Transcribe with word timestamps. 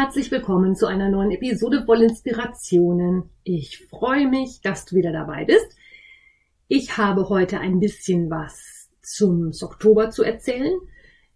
Herzlich 0.00 0.30
willkommen 0.30 0.74
zu 0.74 0.86
einer 0.86 1.10
neuen 1.10 1.30
Episode 1.30 1.84
voll 1.84 2.00
Inspirationen. 2.00 3.28
Ich 3.44 3.86
freue 3.90 4.26
mich, 4.28 4.62
dass 4.62 4.86
du 4.86 4.96
wieder 4.96 5.12
dabei 5.12 5.44
bist. 5.44 5.76
Ich 6.68 6.96
habe 6.96 7.28
heute 7.28 7.60
ein 7.60 7.80
bisschen 7.80 8.30
was 8.30 8.88
zum 9.02 9.52
Oktober 9.60 10.08
zu 10.08 10.22
erzählen. 10.22 10.72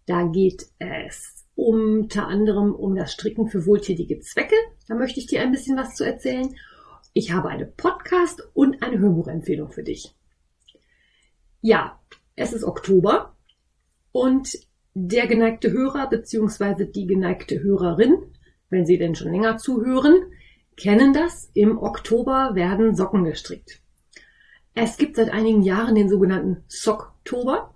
Da 0.07 0.23
geht 0.23 0.65
es 0.79 1.45
unter 1.53 2.25
anderem 2.27 2.73
um 2.73 2.95
das 2.95 3.13
Stricken 3.13 3.49
für 3.49 3.67
wohltätige 3.67 4.19
Zwecke. 4.21 4.55
Da 4.87 4.95
möchte 4.95 5.19
ich 5.19 5.27
dir 5.27 5.43
ein 5.43 5.51
bisschen 5.51 5.77
was 5.77 5.93
zu 5.93 6.03
erzählen. 6.03 6.55
Ich 7.13 7.33
habe 7.33 7.49
eine 7.49 7.67
Podcast- 7.67 8.49
und 8.55 8.81
eine 8.81 8.97
Hörbuchempfehlung 8.97 9.69
für 9.69 9.83
dich. 9.83 10.15
Ja, 11.61 11.99
es 12.35 12.51
ist 12.51 12.63
Oktober 12.63 13.37
und 14.11 14.57
der 14.95 15.27
geneigte 15.27 15.71
Hörer 15.71 16.09
bzw. 16.09 16.85
die 16.85 17.05
geneigte 17.05 17.61
Hörerin, 17.61 18.31
wenn 18.75 18.85
sie 18.85 18.97
denn 18.97 19.15
schon 19.15 19.31
länger 19.31 19.57
zuhören, 19.57 20.31
kennen 20.75 21.13
das. 21.13 21.49
Im 21.53 21.77
Oktober 21.77 22.51
werden 22.53 22.95
Socken 22.95 23.23
gestrickt. 23.23 23.81
Es 24.73 24.97
gibt 24.97 25.15
seit 25.15 25.29
einigen 25.29 25.61
Jahren 25.61 25.95
den 25.95 26.09
sogenannten 26.09 26.63
Socktober. 26.67 27.73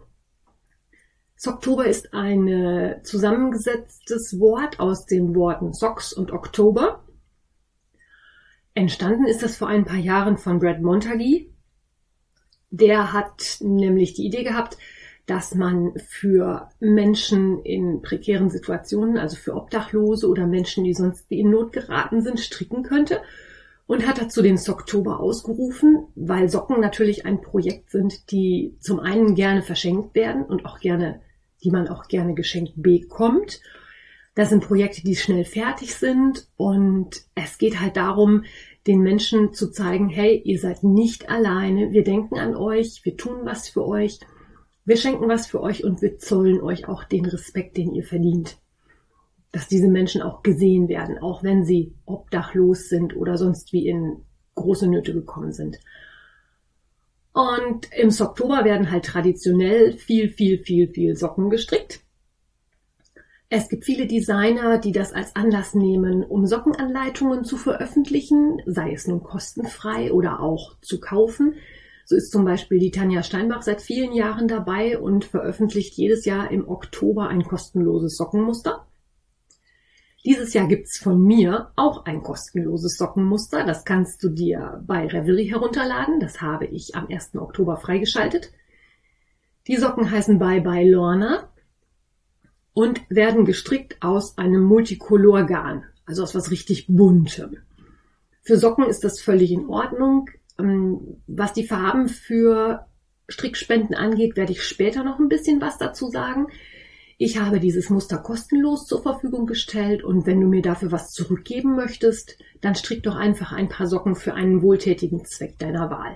Socktober 1.38 1.86
ist 1.86 2.14
ein 2.14 3.00
zusammengesetztes 3.04 4.40
Wort 4.42 4.82
aus 4.82 5.06
den 5.06 5.34
Worten 5.34 5.72
Socks 5.72 6.12
und 6.12 6.32
Oktober. 6.34 7.06
Entstanden 8.74 9.26
ist 9.26 9.42
das 9.42 9.56
vor 9.56 9.70
ein 9.70 9.86
paar 9.86 9.98
Jahren 9.98 10.38
von 10.38 10.60
Brad 10.60 10.82
Montague. 10.82 11.48
Der 12.72 13.14
hat 13.14 13.58
nämlich 13.62 14.14
die 14.14 14.26
Idee 14.26 14.44
gehabt, 14.44 14.78
dass 15.30 15.54
man 15.54 15.94
für 16.08 16.70
Menschen 16.80 17.64
in 17.64 18.02
prekären 18.02 18.50
Situationen, 18.50 19.20
also 19.20 19.36
für 19.36 19.54
Obdachlose 19.54 20.28
oder 20.28 20.48
Menschen, 20.48 20.84
die 20.86 20.96
sonst 20.96 21.26
in 21.30 21.52
Not 21.52 21.72
geraten 21.72 22.22
sind, 22.22 22.40
stricken 22.40 22.82
könnte. 22.82 23.22
Und 23.86 24.08
hat 24.08 24.20
dazu 24.20 24.42
den 24.42 24.58
Socktober 24.58 25.20
ausgerufen, 25.20 26.08
weil 26.16 26.50
Socken 26.50 26.80
natürlich 26.80 27.26
ein 27.26 27.42
Projekt 27.42 27.90
sind, 27.90 28.32
die 28.32 28.76
zum 28.80 29.00
einen 29.00 29.34
gerne 29.34 29.64
verschenkt 29.64 30.14
werden 30.14 30.44
und 30.44 30.66
auch 30.66 30.80
gerne, 30.80 31.22
die 31.64 31.72
man 31.72 31.88
auch 31.88 32.08
gerne 32.08 32.34
geschenkt 32.36 32.74
bekommt. 32.76 33.62
Das 34.36 34.50
sind 34.50 34.64
Projekte, 34.64 35.04
die 35.04 35.16
schnell 35.16 35.44
fertig 35.44 35.96
sind. 35.96 36.48
Und 36.56 37.22
es 37.34 37.58
geht 37.58 37.80
halt 37.80 37.98
darum, 37.98 38.46
den 38.88 39.02
Menschen 39.02 39.54
zu 39.54 39.72
zeigen, 39.72 40.10
hey, 40.10 40.40
ihr 40.44 40.60
seid 40.60 40.84
nicht 40.84 41.30
alleine, 41.30 41.92
wir 41.92 42.04
denken 42.04 42.38
an 42.38 42.56
euch, 42.56 43.02
wir 43.04 43.18
tun 43.18 43.42
was 43.44 43.70
für 43.70 43.86
euch 43.86 44.20
wir 44.90 44.98
schenken 44.98 45.30
was 45.30 45.46
für 45.46 45.62
euch 45.62 45.84
und 45.84 46.02
wir 46.02 46.18
zollen 46.18 46.62
euch 46.62 46.88
auch 46.88 47.04
den 47.04 47.26
Respekt, 47.26 47.78
den 47.78 47.94
ihr 47.94 48.04
verdient. 48.04 48.58
Dass 49.52 49.68
diese 49.68 49.88
Menschen 49.88 50.24
auch 50.24 50.42
gesehen 50.42 50.90
werden, 50.90 51.20
auch 51.20 51.44
wenn 51.44 51.64
sie 51.64 51.94
obdachlos 52.06 52.90
sind 52.90 53.16
oder 53.16 53.38
sonst 53.38 53.72
wie 53.72 53.88
in 53.88 54.26
große 54.56 54.88
Nöte 54.88 55.14
gekommen 55.14 55.54
sind. 55.54 55.78
Und 57.34 57.88
im 57.96 58.10
Oktober 58.20 58.66
werden 58.66 58.90
halt 58.90 59.06
traditionell 59.06 59.94
viel, 59.94 60.28
viel, 60.28 60.58
viel, 60.58 60.88
viel 60.88 61.16
Socken 61.16 61.52
gestrickt. 61.52 62.02
Es 63.48 63.70
gibt 63.70 63.86
viele 63.86 64.08
Designer, 64.08 64.80
die 64.80 64.92
das 64.92 65.14
als 65.14 65.36
Anlass 65.36 65.76
nehmen, 65.76 66.24
um 66.24 66.48
Sockenanleitungen 66.48 67.44
zu 67.44 67.58
veröffentlichen, 67.58 68.60
sei 68.66 68.94
es 68.94 69.08
nun 69.08 69.22
kostenfrei 69.22 70.12
oder 70.12 70.40
auch 70.40 70.80
zu 70.82 71.00
kaufen. 71.00 71.54
So 72.10 72.16
ist 72.16 72.32
zum 72.32 72.44
Beispiel 72.44 72.80
die 72.80 72.90
Tanja 72.90 73.22
Steinbach 73.22 73.62
seit 73.62 73.84
vielen 73.84 74.14
Jahren 74.14 74.48
dabei 74.48 74.98
und 74.98 75.26
veröffentlicht 75.26 75.94
jedes 75.94 76.26
Jahr 76.26 76.50
im 76.50 76.68
Oktober 76.68 77.28
ein 77.28 77.44
kostenloses 77.44 78.18
Sockenmuster. 78.18 78.88
Dieses 80.26 80.56
Jahr 80.56 80.66
gibt's 80.66 80.98
von 80.98 81.22
mir 81.22 81.72
auch 81.76 82.06
ein 82.06 82.24
kostenloses 82.24 82.98
Sockenmuster. 82.98 83.64
Das 83.64 83.86
kannst 83.86 84.24
du 84.24 84.30
dir 84.30 84.84
bei 84.88 85.06
Reverie 85.06 85.52
herunterladen. 85.52 86.20
Das 86.20 86.42
habe 86.42 86.66
ich 86.66 86.96
am 86.96 87.06
1. 87.12 87.36
Oktober 87.36 87.78
freigeschaltet. 87.78 88.54
Die 89.68 89.78
Socken 89.78 90.10
heißen 90.10 90.40
Bye 90.40 90.62
Bye 90.62 90.90
Lorna 90.90 91.48
und 92.74 93.08
werden 93.12 93.46
gestrickt 93.46 93.98
aus 94.02 94.36
einem 94.40 94.64
Multicolor-Garn, 94.64 95.84
also 96.08 96.24
aus 96.24 96.34
was 96.34 96.50
richtig 96.50 96.88
buntem. 96.88 97.58
Für 98.42 98.58
Socken 98.58 98.86
ist 98.86 99.04
das 99.04 99.22
völlig 99.22 99.52
in 99.52 99.68
Ordnung. 99.68 100.32
Ähm, 100.60 101.22
was 101.28 101.54
die 101.54 101.66
Farben 101.66 102.08
für 102.08 102.86
Strickspenden 103.28 103.96
angeht, 103.96 104.36
werde 104.36 104.52
ich 104.52 104.64
später 104.64 105.04
noch 105.04 105.20
ein 105.20 105.30
bisschen 105.30 105.62
was 105.62 105.78
dazu 105.78 106.08
sagen. 106.10 106.48
Ich 107.18 107.38
habe 107.38 107.60
dieses 107.60 107.90
Muster 107.90 108.18
kostenlos 108.18 108.86
zur 108.86 109.02
Verfügung 109.02 109.46
gestellt 109.46 110.04
und 110.04 110.26
wenn 110.26 110.40
du 110.40 110.48
mir 110.48 110.62
dafür 110.62 110.92
was 110.92 111.12
zurückgeben 111.12 111.76
möchtest, 111.76 112.38
dann 112.62 112.76
strick 112.76 113.04
doch 113.04 113.16
einfach 113.16 113.52
ein 113.52 113.68
paar 113.68 113.88
Socken 113.88 114.16
für 114.16 114.34
einen 114.34 114.62
wohltätigen 114.62 115.26
Zweck 115.26 115.60
deiner 115.60 115.90
Wahl. 115.90 116.16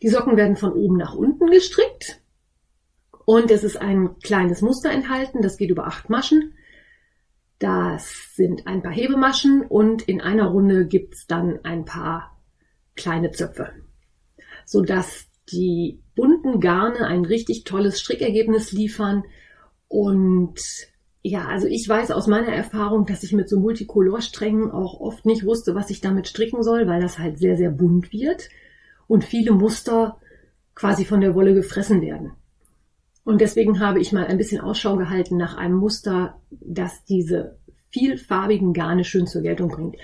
Die 0.00 0.08
Socken 0.08 0.36
werden 0.36 0.56
von 0.56 0.72
oben 0.72 0.96
nach 0.96 1.14
unten 1.14 1.50
gestrickt 1.50 2.22
und 3.26 3.50
es 3.50 3.64
ist 3.64 3.76
ein 3.76 4.16
kleines 4.22 4.62
Muster 4.62 4.90
enthalten, 4.90 5.42
das 5.42 5.56
geht 5.56 5.70
über 5.70 5.86
acht 5.86 6.08
Maschen. 6.08 6.54
Das 7.58 8.34
sind 8.34 8.66
ein 8.66 8.82
paar 8.82 8.92
Hebemaschen 8.92 9.62
und 9.62 10.02
in 10.02 10.20
einer 10.20 10.46
Runde 10.46 10.86
gibt's 10.86 11.26
dann 11.26 11.60
ein 11.64 11.84
paar 11.84 12.39
kleine 12.96 13.30
Zöpfe, 13.30 13.70
sodass 14.64 15.26
die 15.52 16.00
bunten 16.14 16.60
Garne 16.60 17.06
ein 17.06 17.24
richtig 17.24 17.64
tolles 17.64 18.00
Strickergebnis 18.00 18.72
liefern. 18.72 19.24
Und 19.88 20.60
ja, 21.22 21.46
also 21.46 21.66
ich 21.66 21.88
weiß 21.88 22.10
aus 22.12 22.26
meiner 22.26 22.52
Erfahrung, 22.52 23.06
dass 23.06 23.22
ich 23.22 23.32
mit 23.32 23.48
so 23.48 23.58
Multicolor-Strängen 23.58 24.70
auch 24.70 25.00
oft 25.00 25.26
nicht 25.26 25.44
wusste, 25.44 25.74
was 25.74 25.90
ich 25.90 26.00
damit 26.00 26.28
stricken 26.28 26.62
soll, 26.62 26.86
weil 26.86 27.00
das 27.00 27.18
halt 27.18 27.38
sehr, 27.38 27.56
sehr 27.56 27.70
bunt 27.70 28.12
wird 28.12 28.48
und 29.06 29.24
viele 29.24 29.52
Muster 29.52 30.18
quasi 30.74 31.04
von 31.04 31.20
der 31.20 31.34
Wolle 31.34 31.54
gefressen 31.54 32.00
werden. 32.00 32.32
Und 33.24 33.40
deswegen 33.40 33.80
habe 33.80 34.00
ich 34.00 34.12
mal 34.12 34.26
ein 34.26 34.38
bisschen 34.38 34.60
Ausschau 34.60 34.96
gehalten 34.96 35.36
nach 35.36 35.56
einem 35.56 35.76
Muster, 35.76 36.40
das 36.50 37.04
diese 37.04 37.58
vielfarbigen 37.90 38.72
Garne 38.72 39.04
schön 39.04 39.26
zur 39.26 39.42
Geltung 39.42 39.68
bringt. 39.68 39.96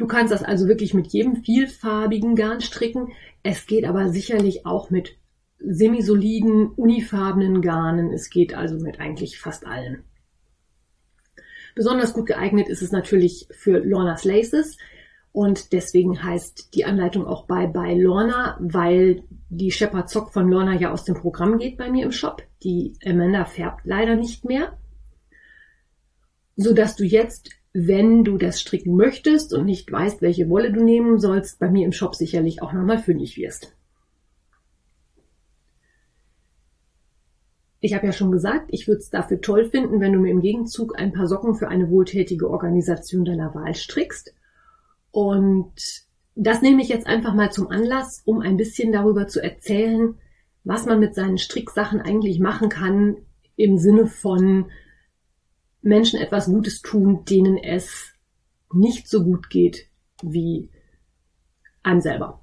Du 0.00 0.06
kannst 0.06 0.32
das 0.32 0.42
also 0.42 0.66
wirklich 0.66 0.94
mit 0.94 1.08
jedem 1.08 1.44
vielfarbigen 1.44 2.34
Garn 2.34 2.62
stricken. 2.62 3.12
Es 3.42 3.66
geht 3.66 3.84
aber 3.84 4.08
sicherlich 4.08 4.64
auch 4.64 4.88
mit 4.88 5.18
semisoliden, 5.58 6.68
unifarbenen 6.68 7.60
Garnen. 7.60 8.10
Es 8.10 8.30
geht 8.30 8.54
also 8.54 8.76
mit 8.76 8.98
eigentlich 8.98 9.38
fast 9.38 9.66
allen. 9.66 10.02
Besonders 11.74 12.14
gut 12.14 12.24
geeignet 12.24 12.70
ist 12.70 12.80
es 12.80 12.92
natürlich 12.92 13.46
für 13.50 13.76
Lorna's 13.80 14.24
Laces. 14.24 14.78
Und 15.32 15.74
deswegen 15.74 16.24
heißt 16.24 16.74
die 16.74 16.86
Anleitung 16.86 17.26
auch 17.26 17.44
Bye 17.44 17.68
Bye 17.68 18.00
Lorna, 18.00 18.56
weil 18.58 19.24
die 19.50 19.70
Shepard 19.70 20.08
Zock 20.08 20.32
von 20.32 20.48
Lorna 20.48 20.76
ja 20.76 20.92
aus 20.92 21.04
dem 21.04 21.14
Programm 21.14 21.58
geht 21.58 21.76
bei 21.76 21.90
mir 21.90 22.06
im 22.06 22.12
Shop. 22.12 22.42
Die 22.62 22.94
Amanda 23.04 23.44
färbt 23.44 23.84
leider 23.84 24.16
nicht 24.16 24.46
mehr. 24.46 24.78
Sodass 26.56 26.96
du 26.96 27.04
jetzt 27.04 27.59
wenn 27.72 28.24
du 28.24 28.36
das 28.36 28.60
stricken 28.60 28.96
möchtest 28.96 29.54
und 29.54 29.64
nicht 29.64 29.90
weißt, 29.90 30.22
welche 30.22 30.48
Wolle 30.48 30.72
du 30.72 30.82
nehmen 30.82 31.18
sollst, 31.18 31.58
bei 31.58 31.70
mir 31.70 31.84
im 31.84 31.92
Shop 31.92 32.14
sicherlich 32.14 32.62
auch 32.62 32.72
nochmal 32.72 32.98
fündig 32.98 33.36
wirst. 33.36 33.74
Ich 37.80 37.94
habe 37.94 38.06
ja 38.06 38.12
schon 38.12 38.32
gesagt, 38.32 38.66
ich 38.68 38.88
würde 38.88 38.98
es 38.98 39.08
dafür 39.08 39.40
toll 39.40 39.64
finden, 39.64 40.00
wenn 40.00 40.12
du 40.12 40.18
mir 40.18 40.30
im 40.30 40.42
Gegenzug 40.42 40.98
ein 40.98 41.12
paar 41.12 41.26
Socken 41.26 41.54
für 41.54 41.68
eine 41.68 41.90
wohltätige 41.90 42.50
Organisation 42.50 43.24
deiner 43.24 43.54
Wahl 43.54 43.74
strickst. 43.74 44.34
Und 45.12 45.72
das 46.34 46.60
nehme 46.60 46.82
ich 46.82 46.88
jetzt 46.88 47.06
einfach 47.06 47.34
mal 47.34 47.50
zum 47.50 47.68
Anlass, 47.68 48.22
um 48.26 48.40
ein 48.40 48.56
bisschen 48.56 48.92
darüber 48.92 49.28
zu 49.28 49.42
erzählen, 49.42 50.16
was 50.64 50.84
man 50.84 51.00
mit 51.00 51.14
seinen 51.14 51.38
Stricksachen 51.38 52.00
eigentlich 52.00 52.38
machen 52.38 52.68
kann 52.68 53.16
im 53.56 53.78
Sinne 53.78 54.06
von 54.06 54.66
Menschen 55.82 56.20
etwas 56.20 56.46
Gutes 56.46 56.82
tun, 56.82 57.24
denen 57.24 57.56
es 57.56 58.12
nicht 58.72 59.08
so 59.08 59.24
gut 59.24 59.50
geht 59.50 59.86
wie 60.22 60.70
einem 61.82 62.00
selber. 62.00 62.42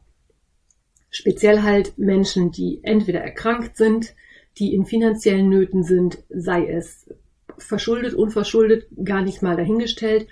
Speziell 1.09 1.61
halt 1.61 1.97
Menschen, 1.97 2.51
die 2.51 2.79
entweder 2.83 3.21
erkrankt 3.21 3.77
sind, 3.77 4.15
die 4.57 4.73
in 4.73 4.85
finanziellen 4.85 5.49
Nöten 5.49 5.83
sind, 5.83 6.23
sei 6.29 6.67
es 6.67 7.09
verschuldet, 7.57 8.13
unverschuldet, 8.13 8.87
gar 9.03 9.21
nicht 9.21 9.41
mal 9.41 9.55
dahingestellt. 9.55 10.27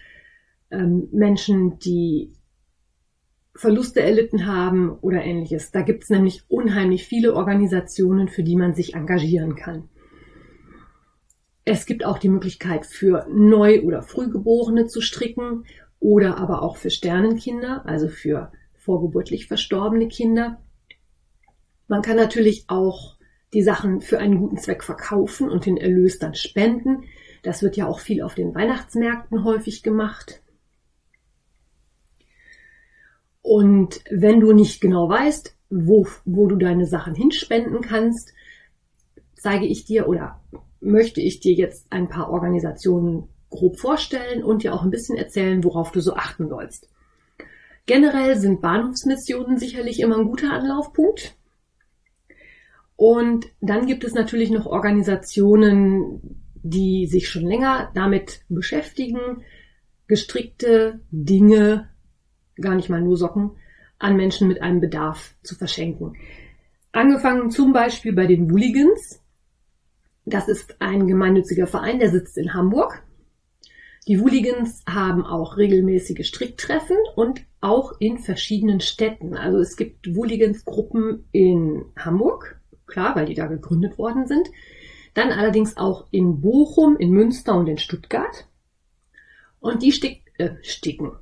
Ähm, 0.71 1.07
Menschen, 1.11 1.79
die 1.79 2.33
Verluste 3.55 4.01
erlitten 4.01 4.45
haben 4.45 4.91
oder 4.99 5.23
ähnliches. 5.23 5.71
Da 5.71 5.81
gibt 5.81 6.03
es 6.03 6.09
nämlich 6.09 6.43
unheimlich 6.49 7.05
viele 7.05 7.33
Organisationen, 7.33 8.27
für 8.27 8.43
die 8.43 8.57
man 8.57 8.73
sich 8.73 8.95
engagieren 8.95 9.55
kann. 9.55 9.89
Es 11.65 11.87
gibt 11.87 12.05
auch 12.05 12.19
die 12.19 12.29
Möglichkeit 12.29 12.85
für 12.85 13.27
Neu- 13.27 13.81
oder 13.81 14.03
Frühgeborene 14.03 14.85
zu 14.85 15.01
stricken 15.01 15.65
oder 15.99 16.37
aber 16.37 16.61
auch 16.61 16.77
für 16.77 16.91
Sternenkinder, 16.91 17.83
also 17.87 18.07
für 18.07 18.51
vorgeburtlich 18.75 19.47
verstorbene 19.47 20.07
Kinder. 20.07 20.61
Man 21.87 22.03
kann 22.03 22.17
natürlich 22.17 22.65
auch 22.67 23.17
die 23.53 23.63
Sachen 23.63 24.01
für 24.01 24.19
einen 24.19 24.37
guten 24.37 24.57
Zweck 24.57 24.83
verkaufen 24.83 25.49
und 25.49 25.65
den 25.65 25.77
Erlös 25.77 26.19
dann 26.19 26.35
spenden. 26.35 27.05
Das 27.41 27.63
wird 27.63 27.77
ja 27.77 27.87
auch 27.87 27.99
viel 27.99 28.21
auf 28.21 28.35
den 28.35 28.53
Weihnachtsmärkten 28.53 29.43
häufig 29.43 29.81
gemacht. 29.81 30.43
Und 33.41 34.01
wenn 34.11 34.39
du 34.39 34.53
nicht 34.53 34.81
genau 34.81 35.09
weißt, 35.09 35.55
wo, 35.69 36.07
wo 36.25 36.47
du 36.47 36.57
deine 36.57 36.85
Sachen 36.85 37.15
hinspenden 37.15 37.81
kannst, 37.81 38.33
zeige 39.35 39.65
ich 39.65 39.85
dir 39.85 40.07
oder 40.07 40.41
möchte 40.85 41.21
ich 41.21 41.39
dir 41.39 41.53
jetzt 41.53 41.87
ein 41.89 42.07
paar 42.07 42.29
Organisationen 42.29 43.29
grob 43.49 43.79
vorstellen 43.79 44.43
und 44.43 44.63
dir 44.63 44.73
auch 44.73 44.83
ein 44.83 44.91
bisschen 44.91 45.17
erzählen, 45.17 45.63
worauf 45.63 45.91
du 45.91 45.99
so 45.99 46.13
achten 46.13 46.47
sollst. 46.47 46.89
Generell 47.85 48.37
sind 48.37 48.61
Bahnhofsmissionen 48.61 49.57
sicherlich 49.57 49.99
immer 49.99 50.17
ein 50.17 50.27
guter 50.27 50.51
Anlaufpunkt. 50.51 51.35
Und 52.95 53.47
dann 53.61 53.85
gibt 53.85 54.03
es 54.03 54.13
natürlich 54.13 54.49
noch 54.49 54.65
Organisationen, 54.65 56.41
die 56.55 57.05
sich 57.07 57.29
schon 57.29 57.43
länger 57.43 57.91
damit 57.93 58.41
beschäftigen, 58.49 59.43
gestrickte 60.07 61.01
Dinge 61.11 61.89
gar 62.59 62.75
nicht 62.75 62.89
mal 62.89 63.01
nur 63.01 63.17
Socken, 63.17 63.51
an 63.99 64.15
Menschen 64.15 64.47
mit 64.47 64.61
einem 64.61 64.81
Bedarf 64.81 65.35
zu 65.43 65.55
verschenken. 65.55 66.15
Angefangen 66.91 67.49
zum 67.51 67.73
Beispiel 67.73 68.13
bei 68.13 68.25
den 68.25 68.49
Wooligans. 68.49 69.21
Das 70.25 70.47
ist 70.47 70.81
ein 70.81 71.07
gemeinnütziger 71.07 71.67
Verein, 71.67 71.99
der 71.99 72.09
sitzt 72.09 72.37
in 72.37 72.53
Hamburg. 72.53 73.03
Die 74.07 74.19
Wooligans 74.19 74.83
haben 74.87 75.25
auch 75.25 75.57
regelmäßige 75.57 76.27
Stricktreffen 76.27 76.97
und 77.15 77.41
auch 77.61 77.93
in 77.99 78.19
verschiedenen 78.19 78.79
Städten. 78.79 79.35
Also 79.35 79.57
es 79.57 79.77
gibt 79.77 80.15
Wooligans-Gruppen 80.15 81.27
in 81.31 81.85
Hamburg, 81.97 82.59
klar, 82.85 83.15
weil 83.15 83.25
die 83.25 83.33
da 83.33 83.47
gegründet 83.47 83.97
worden 83.97 84.27
sind. 84.27 84.49
Dann 85.15 85.31
allerdings 85.31 85.77
auch 85.77 86.07
in 86.11 86.41
Bochum, 86.41 86.97
in 86.97 87.11
Münster 87.11 87.55
und 87.55 87.67
in 87.67 87.77
Stuttgart. 87.77 88.47
Und 89.59 89.81
die 89.81 89.91
stick, 89.91 90.21
äh, 90.37 90.55
sticken, 90.61 91.13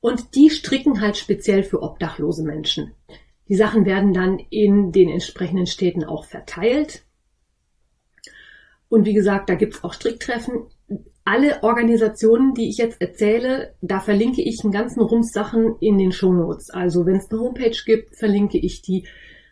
und 0.00 0.34
die 0.36 0.50
stricken 0.50 1.00
halt 1.00 1.16
speziell 1.16 1.64
für 1.64 1.82
obdachlose 1.82 2.44
Menschen. 2.44 2.92
Die 3.48 3.56
Sachen 3.56 3.84
werden 3.84 4.12
dann 4.12 4.38
in 4.38 4.92
den 4.92 5.08
entsprechenden 5.08 5.66
Städten 5.66 6.04
auch 6.04 6.24
verteilt. 6.24 7.04
Und 8.88 9.06
wie 9.06 9.14
gesagt, 9.14 9.48
da 9.48 9.54
gibt's 9.54 9.84
auch 9.84 9.92
Stricktreffen. 9.92 10.66
Alle 11.24 11.62
Organisationen, 11.62 12.54
die 12.54 12.70
ich 12.70 12.78
jetzt 12.78 13.00
erzähle, 13.02 13.74
da 13.82 14.00
verlinke 14.00 14.42
ich 14.42 14.60
einen 14.62 14.72
ganzen 14.72 15.02
Rums 15.02 15.32
Sachen 15.32 15.76
in 15.80 15.98
den 15.98 16.12
Shownotes. 16.12 16.70
Also 16.70 17.04
wenn 17.04 17.16
es 17.16 17.30
eine 17.30 17.40
Homepage 17.40 17.76
gibt, 17.84 18.16
verlinke 18.16 18.58
ich 18.58 18.80
die 18.80 19.06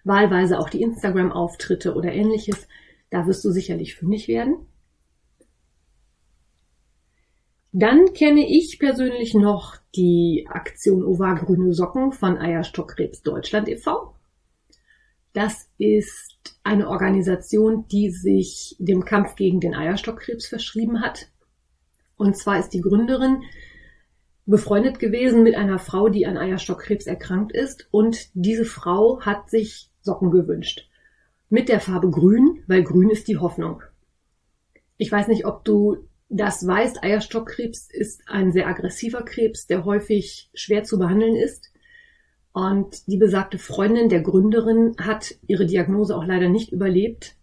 wahlweise 0.04 0.58
auch 0.58 0.70
die 0.70 0.80
Instagram-Auftritte 0.80 1.94
oder 1.94 2.12
ähnliches. 2.12 2.66
Da 3.10 3.26
wirst 3.26 3.44
du 3.44 3.50
sicherlich 3.50 3.94
fündig 3.94 4.26
werden. 4.26 4.66
Dann 7.72 8.14
kenne 8.14 8.48
ich 8.48 8.78
persönlich 8.78 9.34
noch 9.34 9.76
die 9.94 10.46
Aktion 10.48 11.04
Ova 11.04 11.34
Grüne 11.34 11.74
Socken 11.74 12.12
von 12.12 12.38
Eierstockkrebs 12.38 13.20
Deutschland 13.20 13.68
e.V. 13.68 14.14
Das 15.34 15.68
ist 15.76 16.35
eine 16.62 16.88
Organisation, 16.88 17.86
die 17.88 18.10
sich 18.10 18.76
dem 18.78 19.04
Kampf 19.04 19.36
gegen 19.36 19.60
den 19.60 19.74
Eierstockkrebs 19.74 20.46
verschrieben 20.46 21.00
hat. 21.00 21.28
Und 22.16 22.36
zwar 22.36 22.58
ist 22.58 22.70
die 22.70 22.80
Gründerin 22.80 23.42
befreundet 24.46 24.98
gewesen 24.98 25.42
mit 25.42 25.54
einer 25.54 25.78
Frau, 25.78 26.08
die 26.08 26.26
an 26.26 26.38
Eierstockkrebs 26.38 27.06
erkrankt 27.06 27.52
ist. 27.52 27.88
Und 27.90 28.30
diese 28.34 28.64
Frau 28.64 29.20
hat 29.20 29.50
sich 29.50 29.90
Socken 30.00 30.30
gewünscht. 30.30 30.88
Mit 31.48 31.68
der 31.68 31.80
Farbe 31.80 32.10
Grün, 32.10 32.62
weil 32.66 32.82
Grün 32.82 33.10
ist 33.10 33.28
die 33.28 33.38
Hoffnung. 33.38 33.82
Ich 34.96 35.12
weiß 35.12 35.28
nicht, 35.28 35.44
ob 35.44 35.64
du 35.64 36.08
das 36.28 36.66
weißt, 36.66 37.02
Eierstockkrebs 37.02 37.88
ist 37.90 38.22
ein 38.26 38.52
sehr 38.52 38.66
aggressiver 38.66 39.22
Krebs, 39.22 39.66
der 39.66 39.84
häufig 39.84 40.50
schwer 40.54 40.84
zu 40.84 40.98
behandeln 40.98 41.36
ist. 41.36 41.70
Und 42.56 43.06
die 43.06 43.18
besagte 43.18 43.58
Freundin 43.58 44.08
der 44.08 44.22
Gründerin 44.22 44.96
hat 44.98 45.34
ihre 45.46 45.66
Diagnose 45.66 46.16
auch 46.16 46.24
leider 46.24 46.48
nicht 46.48 46.72
überlebt. 46.72 47.36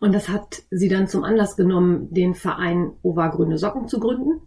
Und 0.00 0.14
das 0.14 0.30
hat 0.30 0.62
sie 0.70 0.88
dann 0.88 1.08
zum 1.08 1.24
Anlass 1.24 1.56
genommen, 1.56 2.08
den 2.10 2.32
Verein 2.34 2.92
Ova 3.02 3.28
Grüne 3.28 3.58
Socken 3.58 3.86
zu 3.86 4.00
gründen. 4.00 4.40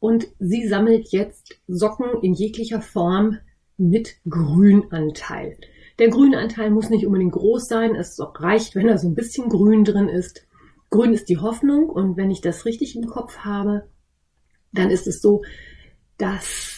Und 0.00 0.26
sie 0.38 0.68
sammelt 0.68 1.12
jetzt 1.12 1.62
Socken 1.66 2.20
in 2.20 2.34
jeglicher 2.34 2.82
Form 2.82 3.38
mit 3.78 4.16
Grünanteil. 4.28 5.56
Der 5.98 6.10
Grünanteil 6.10 6.70
muss 6.70 6.90
nicht 6.90 7.06
unbedingt 7.06 7.32
groß 7.32 7.68
sein. 7.68 7.94
Es 7.94 8.20
reicht, 8.20 8.74
wenn 8.74 8.88
da 8.88 8.98
so 8.98 9.08
ein 9.08 9.14
bisschen 9.14 9.48
Grün 9.48 9.82
drin 9.82 10.10
ist. 10.10 10.46
Grün 10.90 11.14
ist 11.14 11.30
die 11.30 11.38
Hoffnung 11.38 11.88
und 11.88 12.18
wenn 12.18 12.30
ich 12.30 12.42
das 12.42 12.66
richtig 12.66 12.96
im 12.96 13.06
Kopf 13.06 13.38
habe, 13.38 13.88
dann 14.74 14.90
ist 14.90 15.06
es 15.06 15.22
so, 15.22 15.40
dass 16.18 16.77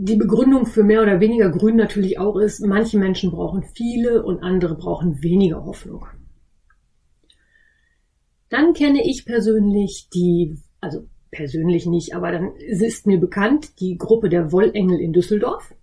die 0.00 0.16
Begründung 0.16 0.66
für 0.66 0.84
mehr 0.84 1.02
oder 1.02 1.20
weniger 1.20 1.50
Grün 1.50 1.76
natürlich 1.76 2.18
auch 2.18 2.36
ist, 2.36 2.64
manche 2.64 2.98
Menschen 2.98 3.30
brauchen 3.30 3.62
viele 3.62 4.22
und 4.22 4.42
andere 4.42 4.76
brauchen 4.76 5.22
weniger 5.22 5.64
Hoffnung. 5.64 6.06
Dann 8.48 8.72
kenne 8.72 9.02
ich 9.04 9.26
persönlich 9.26 10.08
die, 10.14 10.56
also 10.80 11.06
persönlich 11.30 11.86
nicht, 11.86 12.14
aber 12.14 12.32
dann 12.32 12.56
ist 12.56 13.06
mir 13.06 13.18
bekannt, 13.18 13.80
die 13.80 13.98
Gruppe 13.98 14.28
der 14.28 14.52
Wollengel 14.52 15.00
in 15.00 15.12
Düsseldorf. 15.12 15.74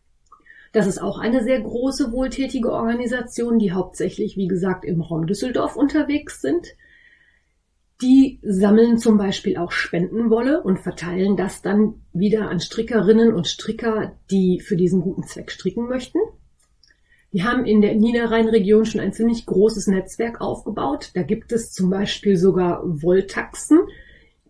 Das 0.72 0.88
ist 0.88 1.02
auch 1.02 1.20
eine 1.20 1.44
sehr 1.44 1.62
große, 1.62 2.12
wohltätige 2.12 2.72
Organisation, 2.72 3.60
die 3.60 3.72
hauptsächlich, 3.72 4.36
wie 4.36 4.48
gesagt, 4.48 4.84
im 4.84 5.02
Raum 5.02 5.28
Düsseldorf 5.28 5.76
unterwegs 5.76 6.42
sind. 6.42 6.76
Die 8.02 8.40
sammeln 8.44 8.98
zum 8.98 9.18
Beispiel 9.18 9.56
auch 9.56 9.72
Spendenwolle 9.72 10.62
und 10.62 10.80
verteilen 10.80 11.38
das 11.38 11.62
dann 11.62 12.02
wieder 12.12 12.50
an 12.50 12.60
Strickerinnen 12.60 13.34
und 13.34 13.48
Stricker, 13.48 14.18
die 14.30 14.60
für 14.60 14.76
diesen 14.76 15.02
guten 15.02 15.24
Zweck 15.24 15.50
stricken 15.50 15.88
möchten. 15.88 16.20
Die 17.32 17.44
haben 17.44 17.66
in 17.66 17.82
der 17.82 17.96
Niederrhein-Region 17.96 18.86
schon 18.86 19.02
ein 19.02 19.14
ziemlich 19.14 19.46
großes 19.46 19.88
Netzwerk 19.88 20.42
aufgebaut. 20.42 21.12
Da 21.14 21.24
gibt 21.24 21.54
es 21.54 21.72
zum 21.72 21.90
Beispiel 21.90 22.36
sogar 22.36 22.82
Wolltaxen, 22.86 23.80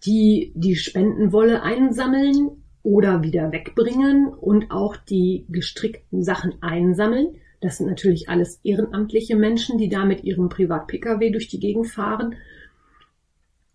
die 0.05 0.51
die 0.55 0.75
Spendenwolle 0.75 1.61
einsammeln 1.61 2.63
oder 2.81 3.21
wieder 3.21 3.51
wegbringen 3.51 4.27
und 4.27 4.71
auch 4.71 4.95
die 4.95 5.45
gestrickten 5.49 6.23
Sachen 6.23 6.61
einsammeln. 6.61 7.37
Das 7.61 7.77
sind 7.77 7.87
natürlich 7.87 8.29
alles 8.29 8.59
ehrenamtliche 8.63 9.35
Menschen, 9.35 9.77
die 9.77 9.89
da 9.89 10.05
mit 10.05 10.23
ihrem 10.23 10.49
Privat-Pkw 10.49 11.31
durch 11.31 11.47
die 11.47 11.59
Gegend 11.59 11.87
fahren 11.87 12.35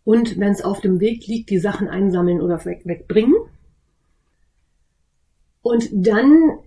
und 0.04 0.38
wenn 0.38 0.52
es 0.52 0.62
auf 0.62 0.80
dem 0.80 1.00
Weg 1.00 1.26
liegt, 1.26 1.50
die 1.50 1.58
Sachen 1.58 1.88
einsammeln 1.88 2.40
oder 2.40 2.64
weg, 2.64 2.82
wegbringen. 2.84 3.36
Und 5.62 5.88
dann 5.92 6.58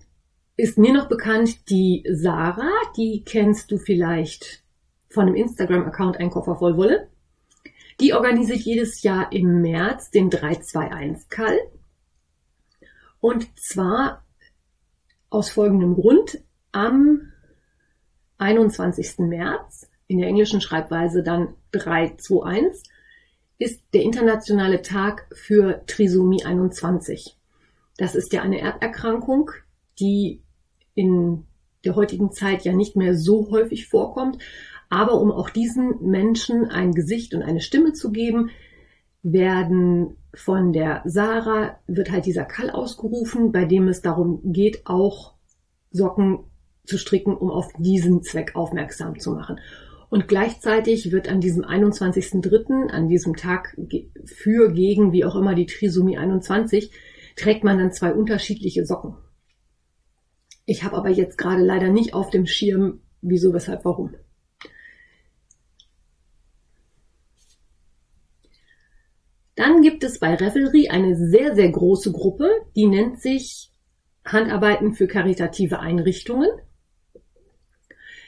ist 0.56 0.78
mir 0.78 0.92
noch 0.92 1.08
bekannt 1.08 1.68
die 1.68 2.04
Sarah, 2.10 2.70
die 2.96 3.22
kennst 3.24 3.70
du 3.70 3.78
vielleicht 3.78 4.62
von 5.08 5.26
einem 5.26 5.36
Instagram-Account 5.36 6.18
Ein 6.18 6.30
Koffer 6.30 6.56
voll 6.56 6.76
Wolle. 6.76 7.08
Die 8.00 8.12
organisiert 8.12 8.60
jedes 8.60 9.02
Jahr 9.02 9.32
im 9.32 9.62
März 9.62 10.10
den 10.10 10.30
321-Call. 10.30 11.58
Und 13.20 13.58
zwar 13.58 14.24
aus 15.30 15.50
folgendem 15.50 15.94
Grund. 15.94 16.42
Am 16.72 17.32
21. 18.38 19.18
März, 19.18 19.88
in 20.08 20.18
der 20.18 20.28
englischen 20.28 20.60
Schreibweise 20.60 21.22
dann 21.22 21.54
321, 21.70 22.82
ist 23.64 23.82
der 23.94 24.02
internationale 24.02 24.82
Tag 24.82 25.26
für 25.32 25.82
Trisomie 25.86 26.44
21. 26.44 27.38
Das 27.96 28.14
ist 28.14 28.34
ja 28.34 28.42
eine 28.42 28.60
Erderkrankung, 28.60 29.52
die 29.98 30.42
in 30.94 31.46
der 31.82 31.96
heutigen 31.96 32.30
Zeit 32.30 32.64
ja 32.64 32.74
nicht 32.74 32.94
mehr 32.94 33.16
so 33.16 33.50
häufig 33.50 33.88
vorkommt. 33.88 34.36
Aber 34.90 35.18
um 35.18 35.32
auch 35.32 35.48
diesen 35.48 36.02
Menschen 36.02 36.66
ein 36.66 36.92
Gesicht 36.92 37.34
und 37.34 37.42
eine 37.42 37.62
Stimme 37.62 37.94
zu 37.94 38.12
geben, 38.12 38.50
werden 39.22 40.18
von 40.34 40.74
der 40.74 41.00
Sarah, 41.06 41.78
wird 41.86 42.10
halt 42.10 42.26
dieser 42.26 42.44
Kall 42.44 42.68
ausgerufen, 42.68 43.50
bei 43.50 43.64
dem 43.64 43.88
es 43.88 44.02
darum 44.02 44.40
geht, 44.52 44.82
auch 44.84 45.32
Socken 45.90 46.40
zu 46.84 46.98
stricken, 46.98 47.34
um 47.34 47.50
auf 47.50 47.72
diesen 47.78 48.22
Zweck 48.22 48.54
aufmerksam 48.56 49.18
zu 49.18 49.30
machen. 49.32 49.58
Und 50.10 50.28
gleichzeitig 50.28 51.10
wird 51.12 51.28
an 51.28 51.40
diesem 51.40 51.64
21.03., 51.64 52.90
an 52.90 53.08
diesem 53.08 53.36
Tag 53.36 53.76
für, 54.24 54.72
gegen, 54.72 55.12
wie 55.12 55.24
auch 55.24 55.36
immer 55.36 55.54
die 55.54 55.66
Trisomie 55.66 56.18
21, 56.18 56.90
trägt 57.36 57.64
man 57.64 57.78
dann 57.78 57.92
zwei 57.92 58.12
unterschiedliche 58.12 58.84
Socken. 58.84 59.16
Ich 60.66 60.84
habe 60.84 60.96
aber 60.96 61.10
jetzt 61.10 61.36
gerade 61.36 61.62
leider 61.62 61.90
nicht 61.90 62.14
auf 62.14 62.30
dem 62.30 62.46
Schirm, 62.46 63.00
wieso, 63.20 63.52
weshalb, 63.52 63.84
warum. 63.84 64.14
Dann 69.56 69.82
gibt 69.82 70.02
es 70.02 70.18
bei 70.18 70.34
Revelry 70.34 70.88
eine 70.88 71.16
sehr, 71.16 71.54
sehr 71.54 71.70
große 71.70 72.12
Gruppe, 72.12 72.50
die 72.74 72.86
nennt 72.86 73.20
sich 73.20 73.70
Handarbeiten 74.24 74.94
für 74.94 75.06
karitative 75.06 75.78
Einrichtungen. 75.78 76.48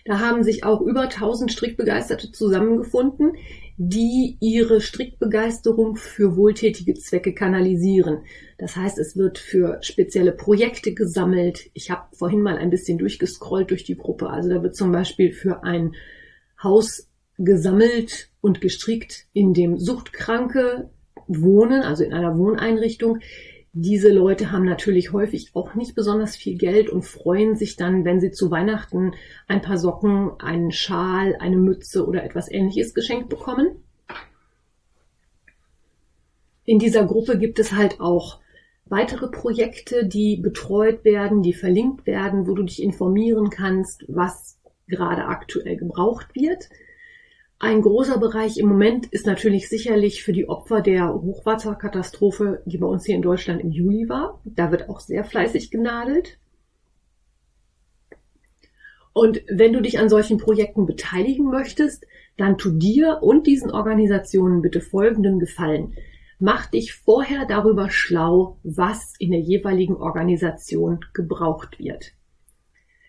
Da 0.07 0.21
haben 0.21 0.45
sich 0.45 0.63
auch 0.65 0.81
über 0.81 1.03
1000 1.03 1.53
Strickbegeisterte 1.53 2.31
zusammengefunden, 2.31 3.33
die 3.77 4.37
ihre 4.41 4.81
Strickbegeisterung 4.81 5.97
für 5.97 6.37
wohltätige 6.37 6.95
Zwecke 6.95 7.35
kanalisieren. 7.35 8.21
Das 8.57 8.77
heißt, 8.77 8.99
es 8.99 9.17
wird 9.17 9.39
für 9.39 9.79
spezielle 9.83 10.33
Projekte 10.33 10.95
gesammelt. 10.95 11.71
Ich 11.75 11.91
habe 11.91 12.05
vorhin 12.17 12.41
mal 12.41 12.57
ein 12.57 12.71
bisschen 12.71 12.99
durchgescrollt 12.99 13.71
durch 13.71 13.85
die 13.85 13.97
Gruppe. 13.97 14.31
Also 14.31 14.49
da 14.49 14.63
wird 14.63 14.77
zum 14.77 14.93
Beispiel 14.93 15.33
für 15.33 15.65
ein 15.65 15.95
Haus 16.63 17.09
gesammelt 17.37 18.31
und 18.41 18.61
gestrickt, 18.61 19.27
in 19.33 19.53
dem 19.53 19.77
Suchtkranke 19.77 20.89
wohnen, 21.27 21.83
also 21.83 22.05
in 22.05 22.15
einer 22.15 22.39
Wohneinrichtung. 22.39 23.19
Diese 23.79 24.11
Leute 24.11 24.53
haben 24.53 24.65
natürlich 24.65 25.13
häufig 25.13 25.51
auch 25.53 25.75
nicht 25.75 25.95
besonders 25.95 26.35
viel 26.35 26.57
Geld 26.57 26.89
und 26.89 27.03
freuen 27.03 27.57
sich 27.57 27.77
dann, 27.77 28.07
wenn 28.07 28.21
sie 28.21 28.31
zu 28.31 28.51
Weihnachten 28.51 29.13
ein 29.49 29.61
paar 29.61 29.77
Socken, 29.77 30.31
einen 30.39 30.73
Schal, 30.73 31.37
eine 31.41 31.59
Mütze 31.59 32.07
oder 32.07 32.25
etwas 32.25 32.51
ähnliches 32.51 32.95
geschenkt 32.95 33.29
bekommen. 33.29 33.85
In 36.65 36.79
dieser 36.79 37.05
Gruppe 37.05 37.37
gibt 37.37 37.59
es 37.59 37.73
halt 37.73 38.01
auch 38.01 38.41
weitere 38.87 39.29
Projekte, 39.29 40.07
die 40.07 40.39
betreut 40.39 41.05
werden, 41.05 41.43
die 41.43 41.53
verlinkt 41.53 42.07
werden, 42.07 42.47
wo 42.47 42.55
du 42.55 42.63
dich 42.63 42.83
informieren 42.83 43.51
kannst, 43.51 44.07
was 44.09 44.59
gerade 44.89 45.27
aktuell 45.27 45.77
gebraucht 45.77 46.29
wird. 46.35 46.71
Ein 47.59 47.81
großer 47.81 48.19
Bereich 48.19 48.59
im 48.59 48.69
Moment 48.69 49.07
ist 49.07 49.25
natürlich 49.25 49.71
sicherlich 49.71 50.23
für 50.23 50.33
die 50.33 50.49
Opfer 50.49 50.83
der 50.83 51.15
Hochwasserkatastrophe, 51.15 52.63
die 52.67 52.77
bei 52.77 52.87
uns 52.87 53.07
hier 53.07 53.15
in 53.15 53.23
Deutschland 53.23 53.63
im 53.63 53.73
Juli 53.73 54.11
war. 54.11 54.41
Da 54.45 54.71
wird 54.71 54.91
auch 54.91 55.01
sehr 55.01 55.25
fleißig 55.25 55.71
genadelt. 55.71 56.39
Und 59.15 59.43
wenn 59.49 59.73
du 59.73 59.81
dich 59.81 59.99
an 59.99 60.11
solchen 60.11 60.37
Projekten 60.37 60.85
beteiligen 60.85 61.47
möchtest, 61.47 62.07
dann 62.37 62.59
tu 62.59 62.71
dir 62.73 63.23
und 63.23 63.47
diesen 63.47 63.71
Organisationen 63.71 64.61
bitte 64.61 64.83
folgenden 64.83 65.39
Gefallen. 65.39 65.95
Mach 66.39 66.67
dich 66.67 66.93
vorher 66.93 67.47
darüber 67.47 67.89
schlau, 67.89 68.59
was 68.63 69.15
in 69.19 69.31
der 69.31 69.41
jeweiligen 69.41 69.97
Organisation 69.97 71.01
gebraucht 71.15 71.79
wird. 71.79 72.13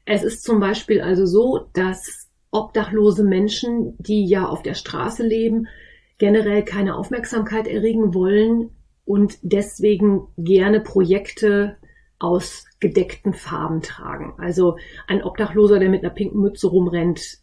Es 0.05 0.23
ist 0.23 0.43
zum 0.43 0.61
Beispiel 0.61 1.01
also 1.01 1.25
so, 1.25 1.67
dass 1.73 2.26
obdachlose 2.57 3.23
Menschen, 3.23 3.95
die 3.99 4.25
ja 4.25 4.47
auf 4.47 4.63
der 4.63 4.73
Straße 4.73 5.25
leben, 5.25 5.67
generell 6.17 6.63
keine 6.63 6.95
Aufmerksamkeit 6.95 7.67
erregen 7.67 8.13
wollen 8.13 8.71
und 9.05 9.37
deswegen 9.43 10.27
gerne 10.37 10.79
Projekte 10.79 11.77
aus 12.19 12.65
gedeckten 12.79 13.33
Farben 13.33 13.81
tragen. 13.81 14.33
Also 14.37 14.77
ein 15.07 15.23
Obdachloser, 15.23 15.79
der 15.79 15.89
mit 15.89 16.03
einer 16.03 16.13
pinken 16.13 16.41
Mütze 16.41 16.67
rumrennt, 16.67 17.37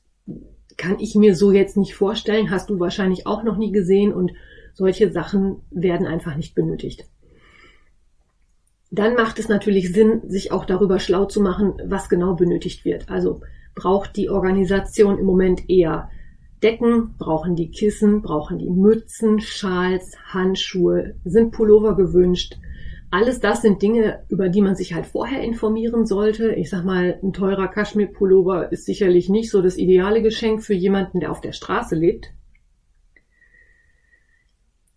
kann 0.77 0.99
ich 0.99 1.15
mir 1.15 1.37
so 1.37 1.53
jetzt 1.53 1.77
nicht 1.77 1.95
vorstellen, 1.95 2.51
hast 2.51 2.69
du 2.69 2.81
wahrscheinlich 2.81 3.27
auch 3.27 3.45
noch 3.45 3.57
nie 3.57 3.71
gesehen 3.71 4.13
und 4.13 4.33
solche 4.73 5.13
Sachen 5.13 5.63
werden 5.71 6.07
einfach 6.09 6.37
nicht 6.37 6.57
benötigt. 6.57 7.05
Dann 8.91 9.15
macht 9.15 9.39
es 9.39 9.49
natürlich 9.49 9.93
Sinn, 9.93 10.23
sich 10.29 10.51
auch 10.51 10.65
darüber 10.65 10.99
schlau 10.99 11.27
zu 11.27 11.41
machen, 11.41 11.75
was 11.87 12.09
genau 12.09 12.35
benötigt 12.35 12.85
wird. 12.85 13.09
Also 13.09 13.41
braucht 13.75 14.17
die 14.17 14.31
Organisation 14.31 15.19
im 15.19 15.27
Moment 15.27 15.69
eher 15.69 16.11
Decken, 16.63 17.15
brauchen 17.19 17.57
die 17.57 17.71
Kissen, 17.71 18.23
brauchen 18.23 18.59
die 18.59 18.71
Mützen, 18.71 19.41
Schals, 19.41 20.17
Handschuhe, 20.33 21.15
sind 21.25 21.51
Pullover 21.51 21.95
gewünscht. 21.95 22.57
Alles 23.11 23.39
das 23.39 23.63
sind 23.63 23.83
Dinge, 23.83 24.25
über 24.29 24.49
die 24.49 24.63
man 24.63 24.75
sich 24.75 24.95
halt 24.95 25.07
vorher 25.07 25.43
informieren 25.43 26.07
sollte. 26.07 26.55
Ich 26.55 26.71
sag 26.71 26.85
mal, 26.85 27.19
ein 27.23 27.33
teurer 27.33 27.69
Kaschmir-Pullover 27.69 28.73
ist 28.73 28.87
sicherlich 28.87 29.29
nicht 29.29 29.51
so 29.51 29.61
das 29.61 29.77
ideale 29.77 30.23
Geschenk 30.23 30.65
für 30.65 30.75
jemanden, 30.75 31.21
der 31.21 31.31
auf 31.31 31.41
der 31.41 31.53
Straße 31.53 31.95
lebt. 31.95 32.33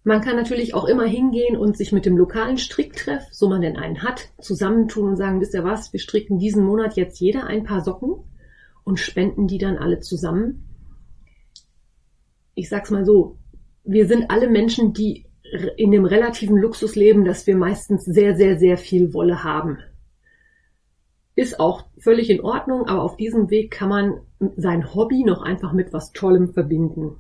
Man 0.04 0.22
kann 0.22 0.38
natürlich 0.38 0.74
auch 0.74 0.86
immer 0.86 1.06
hingehen 1.06 1.58
und 1.58 1.76
sich 1.76 1.92
mit 1.92 2.06
dem 2.06 2.18
lokalen 2.18 2.58
Stricktreff, 2.58 3.24
so 3.32 3.50
man 3.50 3.62
denn 3.62 3.76
einen 3.76 4.04
hat, 4.04 4.30
zusammentun 4.40 5.10
und 5.10 5.16
sagen, 5.18 5.42
wisst 5.42 5.54
ihr 5.54 5.66
was, 5.66 5.92
wir 5.92 6.00
stricken 6.00 6.40
diesen 6.40 6.64
Monat 6.64 6.96
jetzt 6.96 7.20
jeder 7.20 7.46
ein 7.46 7.66
paar 7.66 7.84
Socken 7.84 8.24
und 8.88 9.02
spenden 9.02 9.48
die 9.48 9.58
dann 9.58 9.78
alle 9.78 10.00
zusammen. 10.00 10.64
Ich 12.56 12.70
sag's 12.70 12.90
mal 12.90 13.04
so, 13.04 13.38
wir 13.84 14.08
sind 14.08 14.32
alle 14.32 14.50
Menschen, 14.50 14.94
die 14.94 15.26
in 15.76 15.92
dem 15.92 16.06
relativen 16.06 16.58
Luxus 16.58 16.96
leben, 16.96 17.26
dass 17.26 17.46
wir 17.48 17.58
meistens 17.58 18.06
sehr, 18.06 18.38
sehr, 18.38 18.58
sehr 18.58 18.78
viel 18.78 19.14
Wolle 19.14 19.44
haben. 19.44 19.80
Ist 21.36 21.60
auch 21.60 21.84
völlig 21.98 22.30
in 22.30 22.40
Ordnung, 22.40 22.88
aber 22.88 23.04
auf 23.04 23.18
diesem 23.18 23.50
Weg 23.50 23.72
kann 23.72 23.90
man 23.90 24.22
sein 24.56 24.96
Hobby 24.96 25.26
noch 25.26 25.42
einfach 25.42 25.74
mit 25.74 25.92
was 25.92 26.14
Tollem 26.14 26.54
verbinden. 26.54 27.18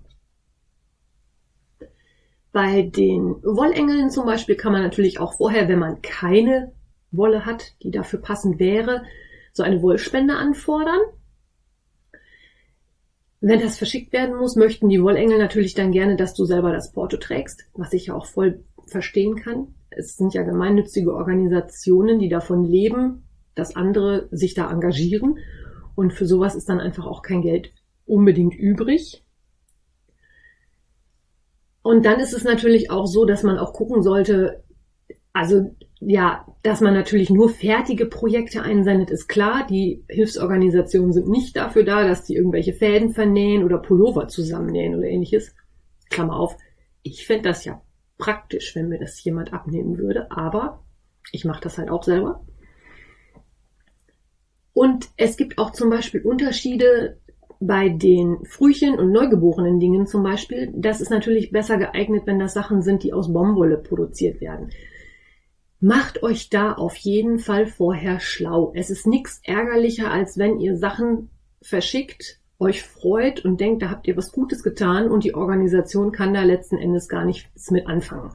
Bei 2.53 2.83
den 2.83 3.43
Wollengeln 3.43 4.09
zum 4.09 4.25
Beispiel 4.25 4.55
kann 4.55 4.71
man 4.71 4.83
natürlich 4.83 5.19
auch 5.19 5.33
vorher, 5.33 5.67
wenn 5.67 5.79
man 5.79 6.01
keine 6.01 6.71
Wolle 7.11 7.45
hat, 7.45 7.75
die 7.83 7.91
dafür 7.91 8.21
passend 8.21 8.57
wäre, 8.57 9.03
so 9.51 9.63
eine 9.63 9.81
Wollspende 9.81 10.35
anfordern. 10.35 11.01
Wenn 13.39 13.61
das 13.61 13.77
verschickt 13.77 14.13
werden 14.13 14.35
muss, 14.35 14.55
möchten 14.55 14.89
die 14.89 15.01
Wollengel 15.01 15.37
natürlich 15.37 15.75
dann 15.75 15.91
gerne, 15.91 16.15
dass 16.15 16.33
du 16.33 16.45
selber 16.45 16.71
das 16.71 16.91
Porto 16.91 17.17
trägst, 17.17 17.65
was 17.73 17.93
ich 17.93 18.07
ja 18.07 18.15
auch 18.15 18.25
voll 18.25 18.63
verstehen 18.87 19.35
kann. 19.35 19.75
Es 19.89 20.17
sind 20.17 20.33
ja 20.33 20.43
gemeinnützige 20.43 21.13
Organisationen, 21.13 22.19
die 22.19 22.29
davon 22.29 22.63
leben, 22.63 23.27
dass 23.53 23.75
andere 23.75 24.27
sich 24.31 24.53
da 24.53 24.71
engagieren. 24.71 25.37
Und 25.95 26.13
für 26.13 26.25
sowas 26.25 26.55
ist 26.55 26.69
dann 26.69 26.79
einfach 26.79 27.05
auch 27.05 27.21
kein 27.21 27.41
Geld 27.41 27.71
unbedingt 28.05 28.55
übrig. 28.55 29.23
Und 31.81 32.05
dann 32.05 32.19
ist 32.19 32.33
es 32.33 32.43
natürlich 32.43 32.91
auch 32.91 33.05
so, 33.05 33.25
dass 33.25 33.43
man 33.43 33.57
auch 33.57 33.73
gucken 33.73 34.01
sollte, 34.01 34.63
also 35.31 35.75
ja, 35.99 36.45
dass 36.61 36.81
man 36.81 36.93
natürlich 36.93 37.29
nur 37.29 37.49
fertige 37.49 38.05
Projekte 38.05 38.61
einsendet, 38.61 39.09
ist 39.09 39.27
klar. 39.27 39.65
Die 39.67 40.03
Hilfsorganisationen 40.09 41.11
sind 41.11 41.27
nicht 41.27 41.55
dafür 41.55 41.83
da, 41.83 42.07
dass 42.07 42.23
die 42.23 42.35
irgendwelche 42.35 42.73
Fäden 42.73 43.13
vernähen 43.13 43.63
oder 43.63 43.79
Pullover 43.79 44.27
zusammennähen 44.27 44.95
oder 44.95 45.07
ähnliches. 45.07 45.55
Klammer 46.09 46.39
auf. 46.39 46.55
Ich 47.01 47.25
fände 47.25 47.49
das 47.49 47.65
ja 47.65 47.81
praktisch, 48.17 48.75
wenn 48.75 48.89
mir 48.89 48.99
das 48.99 49.23
jemand 49.23 49.53
abnehmen 49.53 49.97
würde, 49.97 50.31
aber 50.31 50.83
ich 51.31 51.45
mache 51.45 51.61
das 51.61 51.77
halt 51.77 51.89
auch 51.89 52.03
selber. 52.03 52.45
Und 54.73 55.09
es 55.17 55.37
gibt 55.37 55.57
auch 55.57 55.71
zum 55.71 55.89
Beispiel 55.89 56.21
Unterschiede 56.21 57.17
bei 57.59 57.89
den 57.89 58.45
Frühchen 58.45 58.99
und 58.99 59.11
neugeborenen 59.11 59.79
Dingen 59.79 60.05
zum 60.05 60.21
Beispiel. 60.21 60.71
Das 60.75 61.01
ist 61.01 61.09
natürlich 61.09 61.51
besser 61.51 61.77
geeignet, 61.77 62.23
wenn 62.25 62.37
das 62.37 62.53
Sachen 62.53 62.83
sind, 62.83 63.01
die 63.01 63.13
aus 63.13 63.33
Baumwolle 63.33 63.77
produziert 63.77 64.39
werden. 64.41 64.69
Macht 65.79 66.23
euch 66.23 66.49
da 66.49 66.73
auf 66.73 66.95
jeden 66.97 67.37
Fall 67.37 67.67
vorher 67.67 68.19
schlau. 68.19 68.71
Es 68.75 68.89
ist 68.89 69.05
nichts 69.05 69.41
ärgerlicher, 69.43 70.11
als 70.11 70.37
wenn 70.37 70.59
ihr 70.59 70.75
Sachen 70.75 71.29
verschickt, 71.61 72.39
euch 72.59 72.81
freut 72.81 73.45
und 73.45 73.61
denkt, 73.61 73.83
da 73.83 73.91
habt 73.91 74.07
ihr 74.07 74.17
was 74.17 74.31
Gutes 74.31 74.63
getan 74.63 75.09
und 75.09 75.23
die 75.23 75.35
Organisation 75.35 76.11
kann 76.11 76.33
da 76.33 76.41
letzten 76.41 76.77
Endes 76.77 77.07
gar 77.07 77.25
nichts 77.25 77.69
mit 77.69 77.85
anfangen. 77.85 78.31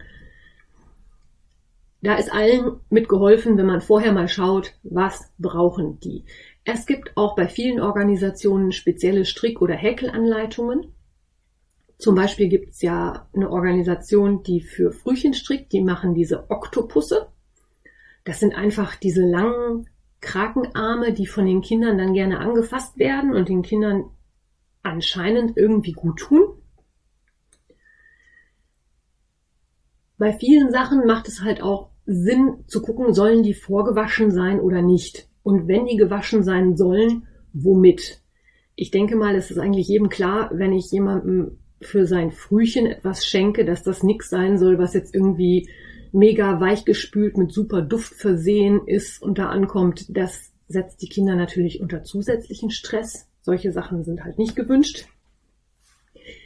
Da 2.02 2.14
ist 2.14 2.32
allen 2.32 2.80
mitgeholfen, 2.90 3.56
wenn 3.56 3.66
man 3.66 3.80
vorher 3.80 4.12
mal 4.12 4.28
schaut, 4.28 4.74
was 4.84 5.32
brauchen 5.38 5.98
die. 6.00 6.24
Es 6.64 6.86
gibt 6.86 7.16
auch 7.16 7.34
bei 7.34 7.48
vielen 7.48 7.80
Organisationen 7.80 8.70
spezielle 8.70 9.24
Strick- 9.24 9.60
oder 9.60 9.74
Häkelanleitungen. 9.74 10.94
Zum 11.98 12.14
Beispiel 12.14 12.48
gibt 12.48 12.70
es 12.70 12.82
ja 12.82 13.28
eine 13.34 13.50
Organisation, 13.50 14.42
die 14.42 14.60
für 14.60 14.92
Frühchen 14.92 15.34
strickt, 15.34 15.72
die 15.72 15.80
machen 15.80 16.14
diese 16.14 16.50
Oktopusse. 16.50 17.28
Das 18.24 18.40
sind 18.40 18.54
einfach 18.54 18.96
diese 18.96 19.22
langen 19.22 19.88
Krakenarme, 20.20 21.12
die 21.12 21.26
von 21.26 21.46
den 21.46 21.60
Kindern 21.60 21.98
dann 21.98 22.14
gerne 22.14 22.38
angefasst 22.38 22.98
werden 22.98 23.34
und 23.34 23.48
den 23.48 23.62
Kindern 23.62 24.04
anscheinend 24.82 25.56
irgendwie 25.56 25.92
gut 25.92 26.20
tun. 26.20 26.42
Bei 30.18 30.32
vielen 30.32 30.70
Sachen 30.70 31.06
macht 31.06 31.26
es 31.26 31.42
halt 31.42 31.60
auch 31.62 31.90
Sinn 32.06 32.64
zu 32.66 32.80
gucken, 32.80 33.12
sollen 33.12 33.42
die 33.42 33.54
vorgewaschen 33.54 34.30
sein 34.30 34.60
oder 34.60 34.82
nicht. 34.82 35.28
Und 35.42 35.66
wenn 35.66 35.86
die 35.86 35.96
gewaschen 35.96 36.44
sein 36.44 36.76
sollen, 36.76 37.26
womit? 37.52 38.20
Ich 38.76 38.90
denke 38.90 39.16
mal, 39.16 39.34
es 39.34 39.50
ist 39.50 39.58
eigentlich 39.58 39.88
jedem 39.88 40.08
klar, 40.08 40.50
wenn 40.54 40.72
ich 40.72 40.90
jemandem 40.90 41.58
für 41.80 42.06
sein 42.06 42.30
Frühchen 42.30 42.86
etwas 42.86 43.26
schenke, 43.26 43.64
dass 43.64 43.82
das 43.82 44.04
nix 44.04 44.30
sein 44.30 44.58
soll, 44.58 44.78
was 44.78 44.94
jetzt 44.94 45.14
irgendwie 45.14 45.68
mega 46.12 46.60
weichgespült 46.60 47.36
mit 47.36 47.52
super 47.52 47.82
Duft 47.82 48.14
versehen 48.14 48.86
ist 48.86 49.22
und 49.22 49.38
da 49.38 49.48
ankommt, 49.48 50.06
das 50.16 50.52
setzt 50.68 51.02
die 51.02 51.08
Kinder 51.08 51.34
natürlich 51.36 51.80
unter 51.80 52.04
zusätzlichen 52.04 52.70
Stress. 52.70 53.28
Solche 53.42 53.72
Sachen 53.72 54.04
sind 54.04 54.24
halt 54.24 54.38
nicht 54.38 54.56
gewünscht. 54.56 55.06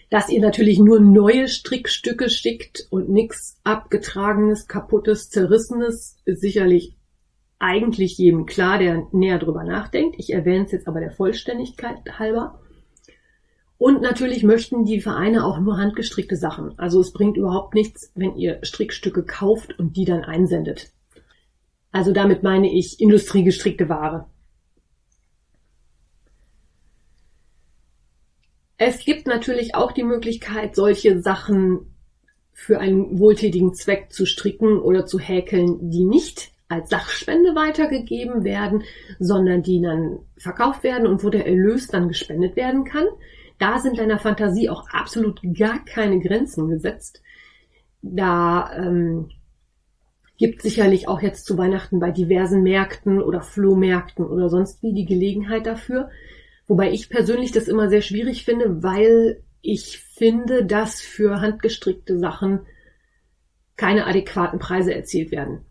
Dass 0.09 0.29
ihr 0.29 0.41
natürlich 0.41 0.79
nur 0.79 1.01
neue 1.01 1.49
Strickstücke 1.49 2.31
schickt 2.31 2.87
und 2.91 3.09
nichts 3.09 3.59
abgetragenes, 3.65 4.69
kaputtes, 4.69 5.31
zerrissenes, 5.31 6.17
ist 6.25 6.41
sicherlich 6.41 6.97
eigentlich 7.59 8.19
jedem 8.19 8.47
klar, 8.47 8.79
der 8.79 9.07
näher 9.13 9.39
drüber 9.39 9.65
nachdenkt. 9.65 10.17
Ich 10.19 10.33
erwähne 10.33 10.65
es 10.65 10.73
jetzt 10.73 10.87
aber 10.87 11.01
der 11.01 11.11
Vollständigkeit 11.11 11.97
halber. 12.19 12.61
Und 13.79 14.01
natürlich 14.01 14.43
möchten 14.43 14.85
die 14.85 15.01
Vereine 15.01 15.45
auch 15.45 15.59
nur 15.59 15.77
handgestrickte 15.77 16.37
Sachen. 16.37 16.79
Also 16.79 17.01
es 17.01 17.13
bringt 17.13 17.37
überhaupt 17.37 17.75
nichts, 17.75 18.11
wenn 18.15 18.37
ihr 18.37 18.61
Strickstücke 18.63 19.23
kauft 19.25 19.79
und 19.79 19.97
die 19.97 20.05
dann 20.05 20.25
einsendet. 20.25 20.93
Also 21.93 22.13
damit 22.13 22.43
meine 22.43 22.73
ich 22.73 23.01
industriegestrickte 23.01 23.89
Ware. 23.89 24.27
Es 28.79 29.05
gibt 29.05 29.27
natürlich 29.27 29.75
auch 29.75 29.93
die 29.93 30.03
Möglichkeit, 30.03 30.75
solche 30.77 31.21
Sachen 31.21 31.95
für 32.53 32.79
einen 32.79 33.19
wohltätigen 33.19 33.75
Zweck 33.75 34.13
zu 34.13 34.27
stricken 34.27 34.79
oder 34.79 35.07
zu 35.07 35.19
häkeln, 35.19 35.91
die 35.91 36.05
nicht 36.05 36.53
als 36.69 36.91
Sachspende 36.91 37.55
weitergegeben 37.55 38.45
werden, 38.45 38.83
sondern 39.19 39.63
die 39.63 39.81
dann 39.81 40.19
verkauft 40.37 40.83
werden 40.83 41.07
und 41.07 41.23
wo 41.23 41.31
der 41.31 41.47
Erlös 41.47 41.87
dann 41.87 42.09
gespendet 42.09 42.57
werden 42.57 42.85
kann. 42.85 43.07
Da 43.59 43.79
sind 43.79 43.99
deiner 43.99 44.19
Fantasie 44.19 44.69
auch 44.69 44.89
absolut 44.91 45.41
gar 45.57 45.85
keine 45.85 46.21
Grenzen 46.21 46.69
gesetzt. 46.69 47.23
Da 48.03 48.71
ähm, 48.77 49.31
gibt 50.37 50.63
sicherlich 50.63 51.09
auch 51.09 51.23
jetzt 51.23 51.47
zu 51.47 51.57
Weihnachten 51.57 51.99
bei 51.99 52.11
diversen 52.11 52.63
Märkten 52.63 53.23
oder 53.23 53.41
Flohmärkten 53.41 54.27
oder 54.27 54.49
sonst 54.49 54.83
wie 54.83 54.93
die 54.93 55.07
Gelegenheit 55.07 55.67
dafür. 55.67 56.11
Wobei 56.67 56.91
ich 56.93 57.09
persönlich 57.09 57.53
das 57.53 57.69
immer 57.69 57.89
sehr 57.89 58.03
schwierig 58.03 58.45
finde, 58.45 58.83
weil 58.83 59.43
ich 59.63 59.99
finde, 59.99 60.65
dass 60.65 61.01
für 61.01 61.41
handgestrickte 61.41 62.19
Sachen 62.19 62.61
keine 63.77 64.07
adäquaten 64.07 64.59
Preise 64.59 64.95
erzielt 64.95 65.31
werden. 65.31 65.65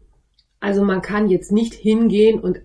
Also 0.59 0.83
man 0.83 1.01
kann 1.01 1.29
jetzt 1.29 1.51
nicht 1.51 1.73
hingehen 1.73 2.39
und 2.39 2.61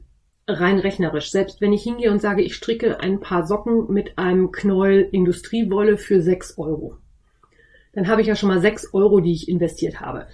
rein 0.59 0.79
rechnerisch, 0.79 1.31
selbst 1.31 1.61
wenn 1.61 1.73
ich 1.73 1.83
hingehe 1.83 2.11
und 2.11 2.21
sage, 2.21 2.43
ich 2.43 2.55
stricke 2.55 3.01
ein 3.01 3.21
paar 3.21 3.47
Socken 3.47 3.93
mit 3.93 4.19
einem 4.19 4.51
Knäuel 4.51 5.09
Industriewolle 5.13 5.99
für 5.99 6.21
sechs 6.23 6.59
Euro, 6.59 6.97
dann 7.93 8.09
habe 8.09 8.23
ich 8.23 8.27
ja 8.27 8.37
schon 8.37 8.49
mal 8.49 8.61
sechs 8.61 8.93
Euro, 8.95 9.21
die 9.21 9.33
ich 9.33 9.49
investiert 9.49 10.01
habe. 10.01 10.27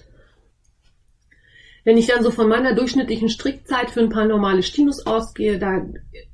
Wenn 1.85 1.99
ich 1.99 2.07
dann 2.07 2.23
so 2.23 2.31
von 2.33 2.49
meiner 2.49 2.75
durchschnittlichen 2.75 3.29
Strickzeit 3.29 3.91
für 3.91 4.01
ein 4.01 4.09
paar 4.09 4.27
normale 4.27 4.63
Stinus 4.63 5.07
ausgehe, 5.07 5.59
da 5.59 5.87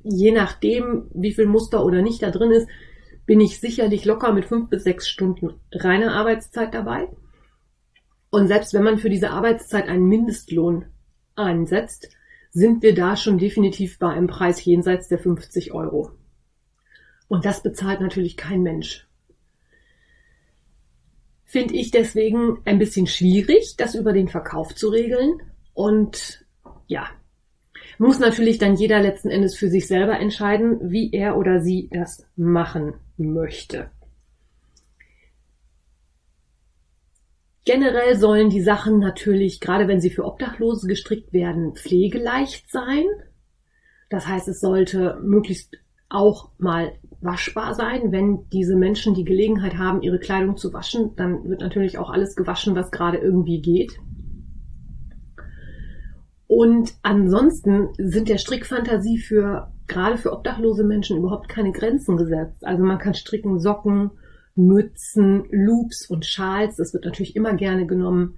je 0.03 0.31
nachdem, 0.31 1.11
wie 1.13 1.33
viel 1.33 1.45
Muster 1.45 1.85
oder 1.85 2.01
nicht 2.01 2.23
da 2.23 2.31
drin 2.31 2.51
ist, 2.51 2.67
bin 3.25 3.39
ich 3.39 3.59
sicherlich 3.59 4.03
locker 4.05 4.33
mit 4.33 4.45
fünf 4.45 4.69
bis 4.69 4.83
sechs 4.83 5.07
Stunden 5.07 5.59
reiner 5.71 6.13
Arbeitszeit 6.13 6.73
dabei. 6.73 7.07
Und 8.31 8.47
selbst 8.47 8.73
wenn 8.73 8.83
man 8.83 8.97
für 8.97 9.11
diese 9.11 9.29
Arbeitszeit 9.29 9.87
einen 9.87 10.07
Mindestlohn 10.07 10.85
einsetzt, 11.35 12.09
sind 12.53 12.83
wir 12.83 12.93
da 12.93 13.17
schon 13.17 13.39
definitiv 13.39 13.97
bei 13.97 14.09
einem 14.09 14.27
Preis 14.27 14.63
jenseits 14.63 15.07
der 15.07 15.17
50 15.17 15.73
Euro. 15.73 16.11
Und 17.27 17.45
das 17.45 17.63
bezahlt 17.63 17.99
natürlich 17.99 18.37
kein 18.37 18.61
Mensch. 18.61 19.07
Finde 21.43 21.73
ich 21.73 21.91
deswegen 21.91 22.59
ein 22.65 22.79
bisschen 22.79 23.07
schwierig, 23.07 23.75
das 23.77 23.95
über 23.95 24.13
den 24.13 24.27
Verkauf 24.27 24.75
zu 24.75 24.89
regeln. 24.89 25.41
Und 25.73 26.45
ja, 26.87 27.09
muss 27.97 28.19
natürlich 28.19 28.59
dann 28.59 28.75
jeder 28.75 28.99
letzten 28.99 29.29
Endes 29.29 29.55
für 29.55 29.69
sich 29.69 29.87
selber 29.87 30.19
entscheiden, 30.19 30.91
wie 30.91 31.11
er 31.11 31.37
oder 31.37 31.59
sie 31.59 31.89
das 31.91 32.27
machen 32.35 32.93
möchte. 33.17 33.89
Generell 37.65 38.17
sollen 38.17 38.49
die 38.49 38.61
Sachen 38.61 38.99
natürlich, 38.99 39.61
gerade 39.61 39.87
wenn 39.87 40.01
sie 40.01 40.09
für 40.09 40.25
Obdachlose 40.25 40.87
gestrickt 40.87 41.31
werden, 41.31 41.75
pflegeleicht 41.75 42.69
sein. 42.69 43.05
Das 44.09 44.27
heißt, 44.27 44.47
es 44.49 44.59
sollte 44.59 45.19
möglichst 45.23 45.77
auch 46.09 46.51
mal 46.57 46.93
waschbar 47.21 47.73
sein. 47.73 48.11
Wenn 48.11 48.49
diese 48.51 48.75
Menschen 48.75 49.13
die 49.13 49.23
Gelegenheit 49.23 49.77
haben, 49.77 50.01
ihre 50.01 50.19
Kleidung 50.19 50.57
zu 50.57 50.73
waschen, 50.73 51.15
dann 51.15 51.49
wird 51.49 51.61
natürlich 51.61 51.97
auch 51.97 52.09
alles 52.09 52.35
gewaschen, 52.35 52.75
was 52.75 52.91
gerade 52.91 53.17
irgendwie 53.17 53.61
geht. 53.61 53.97
Und 56.47 56.93
ansonsten 57.01 57.89
sind 57.97 58.29
der 58.29 58.37
Strickfantasie 58.37 59.17
für 59.17 59.71
gerade 59.87 60.17
für 60.17 60.33
obdachlose 60.33 60.83
Menschen 60.83 61.17
überhaupt 61.17 61.49
keine 61.49 61.71
Grenzen 61.71 62.17
gesetzt. 62.17 62.65
Also 62.65 62.83
man 62.83 62.99
kann 62.99 63.15
stricken 63.15 63.59
Socken, 63.59 64.11
Mützen, 64.55 65.45
Loops 65.49 66.07
und 66.09 66.25
Schals. 66.25 66.77
Das 66.77 66.93
wird 66.93 67.05
natürlich 67.05 67.35
immer 67.35 67.53
gerne 67.53 67.85
genommen. 67.87 68.37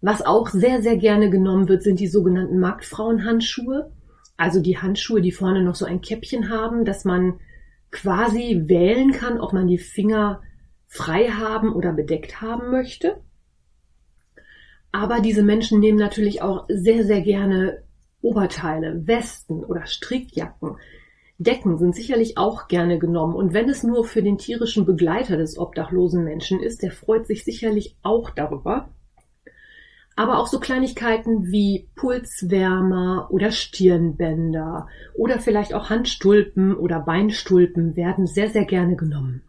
Was 0.00 0.24
auch 0.24 0.48
sehr, 0.48 0.82
sehr 0.82 0.96
gerne 0.96 1.30
genommen 1.30 1.68
wird, 1.68 1.82
sind 1.82 2.00
die 2.00 2.06
sogenannten 2.06 2.58
Marktfrauenhandschuhe. 2.58 3.90
Also 4.36 4.60
die 4.60 4.78
Handschuhe, 4.78 5.20
die 5.20 5.32
vorne 5.32 5.62
noch 5.62 5.74
so 5.74 5.84
ein 5.84 6.00
Käppchen 6.00 6.48
haben, 6.48 6.84
dass 6.84 7.04
man 7.04 7.40
quasi 7.90 8.64
wählen 8.66 9.12
kann, 9.12 9.40
ob 9.40 9.52
man 9.52 9.66
die 9.66 9.78
Finger 9.78 10.42
frei 10.86 11.28
haben 11.28 11.72
oder 11.72 11.92
bedeckt 11.92 12.40
haben 12.40 12.70
möchte. 12.70 13.20
Aber 14.92 15.20
diese 15.20 15.42
Menschen 15.42 15.80
nehmen 15.80 15.98
natürlich 15.98 16.40
auch 16.42 16.66
sehr, 16.68 17.04
sehr 17.04 17.20
gerne 17.20 17.82
Oberteile, 18.20 19.06
Westen 19.06 19.64
oder 19.64 19.86
Strickjacken. 19.86 20.76
Decken 21.38 21.78
sind 21.78 21.94
sicherlich 21.94 22.36
auch 22.36 22.66
gerne 22.66 22.98
genommen. 22.98 23.34
Und 23.34 23.54
wenn 23.54 23.68
es 23.68 23.84
nur 23.84 24.04
für 24.04 24.22
den 24.22 24.38
tierischen 24.38 24.84
Begleiter 24.84 25.36
des 25.36 25.56
obdachlosen 25.56 26.24
Menschen 26.24 26.60
ist, 26.60 26.82
der 26.82 26.90
freut 26.90 27.28
sich 27.28 27.44
sicherlich 27.44 27.96
auch 28.02 28.30
darüber. 28.30 28.88
Aber 30.16 30.40
auch 30.40 30.48
so 30.48 30.58
Kleinigkeiten 30.58 31.52
wie 31.52 31.88
Pulswärmer 31.94 33.28
oder 33.30 33.52
Stirnbänder 33.52 34.88
oder 35.14 35.38
vielleicht 35.38 35.74
auch 35.74 35.90
Handstulpen 35.90 36.76
oder 36.76 36.98
Beinstulpen 36.98 37.94
werden 37.94 38.26
sehr, 38.26 38.50
sehr 38.50 38.64
gerne 38.64 38.96
genommen. 38.96 39.42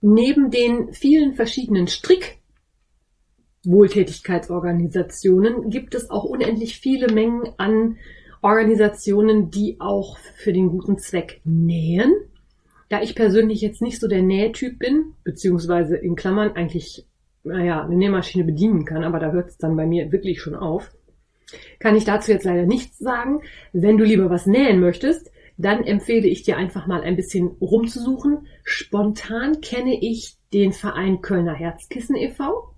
Neben 0.00 0.50
den 0.50 0.92
vielen 0.92 1.34
verschiedenen 1.34 1.86
Strick 1.86 2.40
Wohltätigkeitsorganisationen 3.64 5.70
gibt 5.70 5.94
es 5.94 6.10
auch 6.10 6.24
unendlich 6.24 6.80
viele 6.80 7.12
Mengen 7.12 7.52
an 7.58 7.98
Organisationen, 8.42 9.50
die 9.50 9.76
auch 9.80 10.18
für 10.36 10.52
den 10.52 10.68
guten 10.68 10.98
Zweck 10.98 11.40
nähen. 11.44 12.12
Da 12.88 13.02
ich 13.02 13.14
persönlich 13.14 13.60
jetzt 13.60 13.82
nicht 13.82 14.00
so 14.00 14.08
der 14.08 14.22
Nähtyp 14.22 14.78
bin, 14.78 15.14
beziehungsweise 15.22 15.96
in 15.96 16.16
Klammern 16.16 16.52
eigentlich, 16.52 17.06
naja, 17.44 17.84
eine 17.84 17.96
Nähmaschine 17.96 18.44
bedienen 18.44 18.84
kann, 18.84 19.04
aber 19.04 19.20
da 19.20 19.30
hört 19.30 19.50
es 19.50 19.58
dann 19.58 19.76
bei 19.76 19.86
mir 19.86 20.10
wirklich 20.10 20.40
schon 20.40 20.54
auf, 20.54 20.92
kann 21.78 21.96
ich 21.96 22.04
dazu 22.04 22.32
jetzt 22.32 22.44
leider 22.44 22.66
nichts 22.66 22.98
sagen. 22.98 23.42
Wenn 23.72 23.96
du 23.96 24.04
lieber 24.04 24.30
was 24.30 24.46
nähen 24.46 24.80
möchtest, 24.80 25.30
dann 25.56 25.84
empfehle 25.84 26.26
ich 26.26 26.42
dir 26.42 26.56
einfach 26.56 26.86
mal 26.86 27.02
ein 27.02 27.16
bisschen 27.16 27.48
rumzusuchen. 27.60 28.46
Spontan 28.64 29.60
kenne 29.60 30.00
ich 30.00 30.36
den 30.52 30.72
Verein 30.72 31.20
Kölner 31.20 31.54
Herzkissen 31.54 32.16
e.V. 32.16 32.74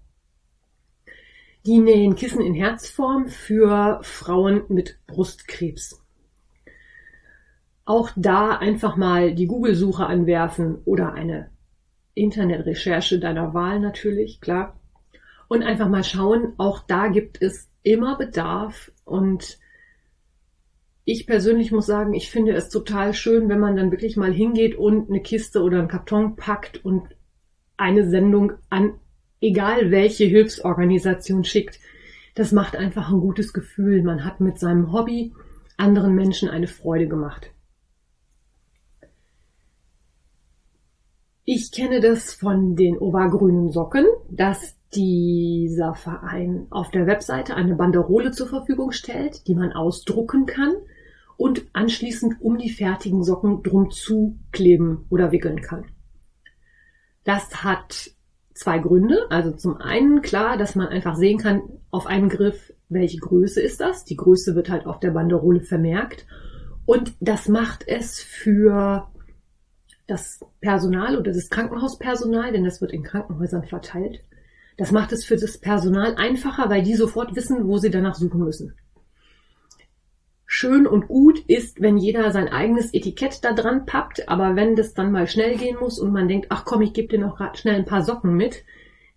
Die 1.64 1.78
nähen 1.78 2.16
Kissen 2.16 2.40
in 2.40 2.54
Herzform 2.54 3.28
für 3.28 4.00
Frauen 4.02 4.64
mit 4.66 4.98
Brustkrebs. 5.06 6.02
Auch 7.84 8.10
da 8.16 8.56
einfach 8.56 8.96
mal 8.96 9.32
die 9.32 9.46
Google-Suche 9.46 10.04
anwerfen 10.04 10.78
oder 10.84 11.12
eine 11.12 11.50
Internetrecherche 12.14 13.20
deiner 13.20 13.54
Wahl 13.54 13.78
natürlich, 13.78 14.40
klar. 14.40 14.80
Und 15.46 15.62
einfach 15.62 15.88
mal 15.88 16.02
schauen, 16.02 16.54
auch 16.58 16.80
da 16.80 17.06
gibt 17.06 17.40
es 17.40 17.70
immer 17.84 18.18
Bedarf 18.18 18.90
und 19.04 19.60
ich 21.04 21.28
persönlich 21.28 21.70
muss 21.70 21.86
sagen, 21.86 22.12
ich 22.12 22.28
finde 22.28 22.54
es 22.54 22.70
total 22.70 23.14
schön, 23.14 23.48
wenn 23.48 23.60
man 23.60 23.76
dann 23.76 23.92
wirklich 23.92 24.16
mal 24.16 24.32
hingeht 24.32 24.74
und 24.74 25.10
eine 25.10 25.20
Kiste 25.20 25.62
oder 25.62 25.78
einen 25.78 25.88
Karton 25.88 26.34
packt 26.34 26.84
und 26.84 27.08
eine 27.76 28.08
Sendung 28.08 28.54
an 28.68 28.94
egal 29.42 29.90
welche 29.90 30.24
Hilfsorganisation 30.24 31.44
schickt. 31.44 31.78
Das 32.34 32.52
macht 32.52 32.76
einfach 32.76 33.10
ein 33.10 33.20
gutes 33.20 33.52
Gefühl. 33.52 34.02
Man 34.02 34.24
hat 34.24 34.40
mit 34.40 34.58
seinem 34.58 34.92
Hobby 34.92 35.34
anderen 35.76 36.14
Menschen 36.14 36.48
eine 36.48 36.68
Freude 36.68 37.08
gemacht. 37.08 37.50
Ich 41.44 41.72
kenne 41.72 42.00
das 42.00 42.32
von 42.32 42.76
den 42.76 42.96
Obergrünen 42.96 43.70
Socken, 43.72 44.06
dass 44.30 44.78
dieser 44.94 45.94
Verein 45.94 46.66
auf 46.70 46.90
der 46.90 47.06
Webseite 47.06 47.56
eine 47.56 47.74
Banderole 47.74 48.30
zur 48.30 48.46
Verfügung 48.46 48.92
stellt, 48.92 49.46
die 49.48 49.54
man 49.54 49.72
ausdrucken 49.72 50.46
kann 50.46 50.72
und 51.36 51.66
anschließend 51.72 52.40
um 52.40 52.58
die 52.58 52.70
fertigen 52.70 53.24
Socken 53.24 53.62
drum 53.62 53.90
zukleben 53.90 55.06
oder 55.10 55.32
wickeln 55.32 55.60
kann. 55.60 55.86
Das 57.24 57.64
hat 57.64 58.12
zwei 58.62 58.78
Gründe. 58.78 59.26
Also 59.30 59.52
zum 59.52 59.76
einen 59.76 60.22
klar, 60.22 60.56
dass 60.56 60.74
man 60.74 60.88
einfach 60.88 61.16
sehen 61.16 61.38
kann 61.38 61.62
auf 61.90 62.06
einen 62.06 62.28
Griff, 62.28 62.72
welche 62.88 63.18
Größe 63.18 63.60
ist 63.60 63.80
das. 63.80 64.04
Die 64.04 64.16
Größe 64.16 64.54
wird 64.54 64.70
halt 64.70 64.86
auf 64.86 65.00
der 65.00 65.10
Banderole 65.10 65.60
vermerkt. 65.60 66.26
Und 66.86 67.14
das 67.20 67.48
macht 67.48 67.84
es 67.86 68.20
für 68.20 69.08
das 70.06 70.44
Personal 70.60 71.16
oder 71.16 71.32
das 71.32 71.48
Krankenhauspersonal, 71.48 72.52
denn 72.52 72.64
das 72.64 72.80
wird 72.80 72.92
in 72.92 73.02
Krankenhäusern 73.02 73.64
verteilt. 73.64 74.22
Das 74.76 74.90
macht 74.90 75.12
es 75.12 75.24
für 75.24 75.36
das 75.36 75.58
Personal 75.58 76.14
einfacher, 76.16 76.70
weil 76.70 76.82
die 76.82 76.94
sofort 76.94 77.36
wissen, 77.36 77.66
wo 77.66 77.78
sie 77.78 77.90
danach 77.90 78.14
suchen 78.14 78.40
müssen. 78.40 78.74
Schön 80.54 80.86
und 80.86 81.08
gut 81.08 81.38
ist, 81.46 81.80
wenn 81.80 81.96
jeder 81.96 82.30
sein 82.30 82.46
eigenes 82.46 82.92
Etikett 82.92 83.42
da 83.42 83.54
dran 83.54 83.86
pappt, 83.86 84.28
aber 84.28 84.54
wenn 84.54 84.76
das 84.76 84.92
dann 84.92 85.10
mal 85.10 85.26
schnell 85.26 85.56
gehen 85.56 85.78
muss 85.80 85.98
und 85.98 86.12
man 86.12 86.28
denkt, 86.28 86.48
ach 86.50 86.66
komm, 86.66 86.82
ich 86.82 86.92
gebe 86.92 87.08
dir 87.08 87.18
noch 87.18 87.40
schnell 87.54 87.76
ein 87.76 87.86
paar 87.86 88.02
Socken 88.02 88.34
mit, 88.34 88.62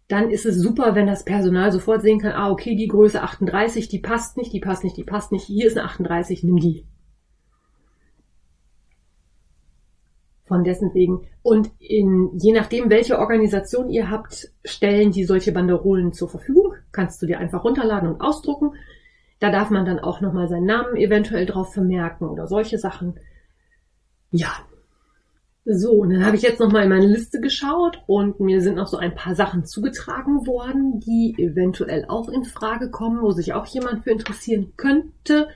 dann 0.07 0.29
ist 0.29 0.45
es 0.45 0.55
super, 0.55 0.95
wenn 0.95 1.07
das 1.07 1.25
Personal 1.25 1.73
sofort 1.73 2.03
sehen 2.03 2.19
kann, 2.19 2.31
ah, 2.31 2.49
okay, 2.49 2.77
die 2.77 2.87
Größe 2.87 3.21
38, 3.21 3.89
die 3.89 3.99
passt 3.99 4.37
nicht, 4.37 4.53
die 4.53 4.61
passt 4.61 4.85
nicht, 4.85 4.95
die 4.95 5.03
passt 5.03 5.33
nicht, 5.33 5.43
hier 5.43 5.67
ist 5.67 5.77
eine 5.77 5.85
38, 5.85 6.45
nimm 6.45 6.55
die. 6.55 6.85
Von 10.45 10.63
dessen 10.63 10.93
wegen. 10.93 11.27
Und 11.43 11.69
in, 11.79 12.31
je 12.37 12.53
nachdem, 12.53 12.89
welche 12.89 13.19
Organisation 13.19 13.89
ihr 13.89 14.09
habt, 14.09 14.53
stellen 14.63 15.11
die 15.11 15.25
solche 15.25 15.51
Banderolen 15.51 16.13
zur 16.13 16.29
Verfügung. 16.29 16.75
Kannst 16.93 17.21
du 17.21 17.25
dir 17.25 17.39
einfach 17.39 17.65
runterladen 17.65 18.07
und 18.07 18.21
ausdrucken. 18.21 18.71
Da 19.39 19.51
darf 19.51 19.69
man 19.69 19.85
dann 19.85 19.99
auch 19.99 20.21
nochmal 20.21 20.47
seinen 20.47 20.65
Namen 20.65 20.95
eventuell 20.95 21.45
drauf 21.45 21.73
vermerken 21.73 22.27
oder 22.27 22.47
solche 22.47 22.77
Sachen. 22.77 23.19
Ja, 24.31 24.53
so, 25.67 25.93
und 25.93 26.11
dann 26.11 26.23
habe 26.23 26.35
ich 26.35 26.43
jetzt 26.43 26.59
nochmal 26.59 26.83
in 26.83 26.89
meine 26.89 27.07
Liste 27.07 27.41
geschaut 27.41 28.03
und 28.05 28.39
mir 28.39 28.61
sind 28.61 28.75
noch 28.75 28.85
so 28.85 28.97
ein 28.97 29.15
paar 29.15 29.33
Sachen 29.33 29.65
zugetragen 29.65 30.45
worden, 30.45 30.99
die 30.99 31.33
eventuell 31.39 32.05
auch 32.07 32.29
in 32.29 32.43
Frage 32.43 32.91
kommen, 32.91 33.23
wo 33.23 33.31
sich 33.31 33.53
auch 33.53 33.65
jemand 33.65 34.03
für 34.03 34.11
interessieren 34.11 34.73
könnte. 34.77 35.49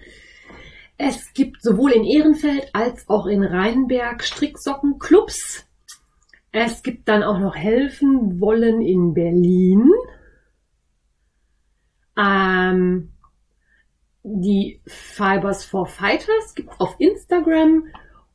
Es 0.98 1.32
gibt 1.34 1.62
sowohl 1.62 1.92
in 1.92 2.06
Ehrenfeld 2.06 2.72
als 2.74 3.08
auch 3.08 3.28
in 3.28 3.44
Rheinberg 3.44 4.24
Stricksockenclubs. 4.24 5.68
Es 6.52 6.82
gibt 6.82 7.08
dann 7.08 7.22
auch 7.22 7.38
noch 7.38 7.56
Helfen 7.56 8.42
wollen 8.42 8.82
in 8.82 9.13
Berlin. 9.13 9.92
Ähm, 12.18 13.12
die 14.23 14.82
Fibers 14.86 15.63
for 15.63 15.86
Fighters 15.86 16.55
gibt 16.55 16.79
auf 16.79 16.95
Instagram 16.99 17.86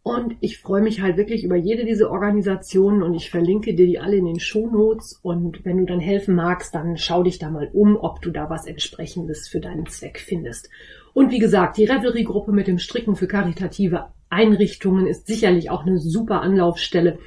und 0.06 0.36
ich 0.40 0.58
freue 0.58 0.82
mich 0.82 1.00
halt 1.00 1.16
wirklich 1.16 1.44
über 1.44 1.56
jede 1.56 1.86
dieser 1.86 2.10
Organisationen 2.10 3.02
und 3.02 3.14
ich 3.14 3.30
verlinke 3.30 3.74
dir 3.74 3.86
die 3.86 3.98
alle 3.98 4.16
in 4.16 4.26
den 4.26 4.38
Shownotes. 4.38 5.18
Und 5.22 5.64
wenn 5.64 5.78
du 5.78 5.86
dann 5.86 5.98
helfen 5.98 6.34
magst, 6.34 6.74
dann 6.74 6.98
schau 6.98 7.22
dich 7.22 7.38
da 7.38 7.48
mal 7.48 7.70
um, 7.72 7.96
ob 7.96 8.20
du 8.20 8.30
da 8.30 8.50
was 8.50 8.66
entsprechendes 8.66 9.48
für 9.48 9.60
deinen 9.60 9.86
Zweck 9.86 10.18
findest. 10.18 10.68
Und 11.14 11.30
wie 11.30 11.38
gesagt, 11.38 11.78
die 11.78 11.86
Revelry-Gruppe 11.86 12.52
mit 12.52 12.66
dem 12.66 12.78
Stricken 12.78 13.16
für 13.16 13.26
karitative 13.26 14.08
Einrichtungen 14.28 15.06
ist 15.06 15.26
sicherlich 15.26 15.70
auch 15.70 15.86
eine 15.86 15.98
super 15.98 16.42
Anlaufstelle, 16.42 17.18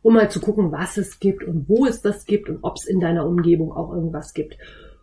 um 0.00 0.14
mal 0.14 0.30
zu 0.30 0.40
gucken, 0.40 0.72
was 0.72 0.96
es 0.96 1.20
gibt 1.20 1.44
und 1.44 1.68
wo 1.68 1.84
es 1.84 2.00
das 2.00 2.24
gibt 2.24 2.48
und 2.48 2.60
ob 2.62 2.76
es 2.76 2.86
in 2.86 2.98
deiner 2.98 3.26
Umgebung 3.26 3.72
auch 3.72 3.92
irgendwas 3.92 4.32
gibt. 4.32 4.56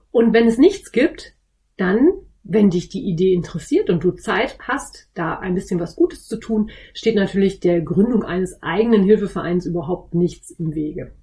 Und 0.09 0.33
wenn 0.33 0.47
es 0.47 0.57
nichts 0.57 0.91
gibt, 0.91 1.35
dann 1.77 2.09
wenn 2.49 2.71
dich 2.71 2.89
die 2.89 3.03
Idee 3.03 3.33
interessiert 3.33 3.91
und 3.91 4.03
du 4.03 4.11
Zeit 4.11 4.57
hast, 4.59 5.07
da 5.13 5.37
ein 5.37 5.53
bisschen 5.53 5.79
was 5.79 5.95
Gutes 5.95 6.27
zu 6.27 6.37
tun, 6.37 6.71
steht 6.93 7.15
natürlich 7.15 7.59
der 7.59 7.81
Gründung 7.81 8.23
eines 8.23 8.61
eigenen 8.63 9.03
Hilfevereins 9.03 9.67
überhaupt 9.67 10.15
nichts 10.15 10.49
im 10.49 10.73
Wege. 10.73 11.13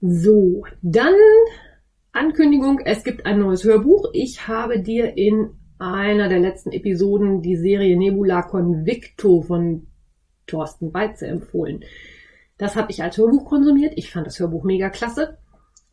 So, 0.00 0.64
dann 0.82 1.14
Ankündigung, 2.12 2.80
es 2.84 3.04
gibt 3.04 3.24
ein 3.24 3.38
neues 3.38 3.62
Hörbuch. 3.62 4.10
Ich 4.12 4.48
habe 4.48 4.80
dir 4.80 5.16
in 5.16 5.50
einer 5.78 6.28
der 6.28 6.40
letzten 6.40 6.72
Episoden 6.72 7.40
die 7.40 7.56
Serie 7.56 7.96
Nebula 7.96 8.42
Convicto 8.42 9.42
von 9.42 9.86
Thorsten 10.46 10.92
Weitze 10.92 11.28
empfohlen. 11.28 11.84
Das 12.58 12.74
habe 12.74 12.90
ich 12.90 13.02
als 13.02 13.16
Hörbuch 13.16 13.44
konsumiert. 13.44 13.92
Ich 13.96 14.10
fand 14.10 14.26
das 14.26 14.40
Hörbuch 14.40 14.64
mega 14.64 14.90
klasse. 14.90 15.38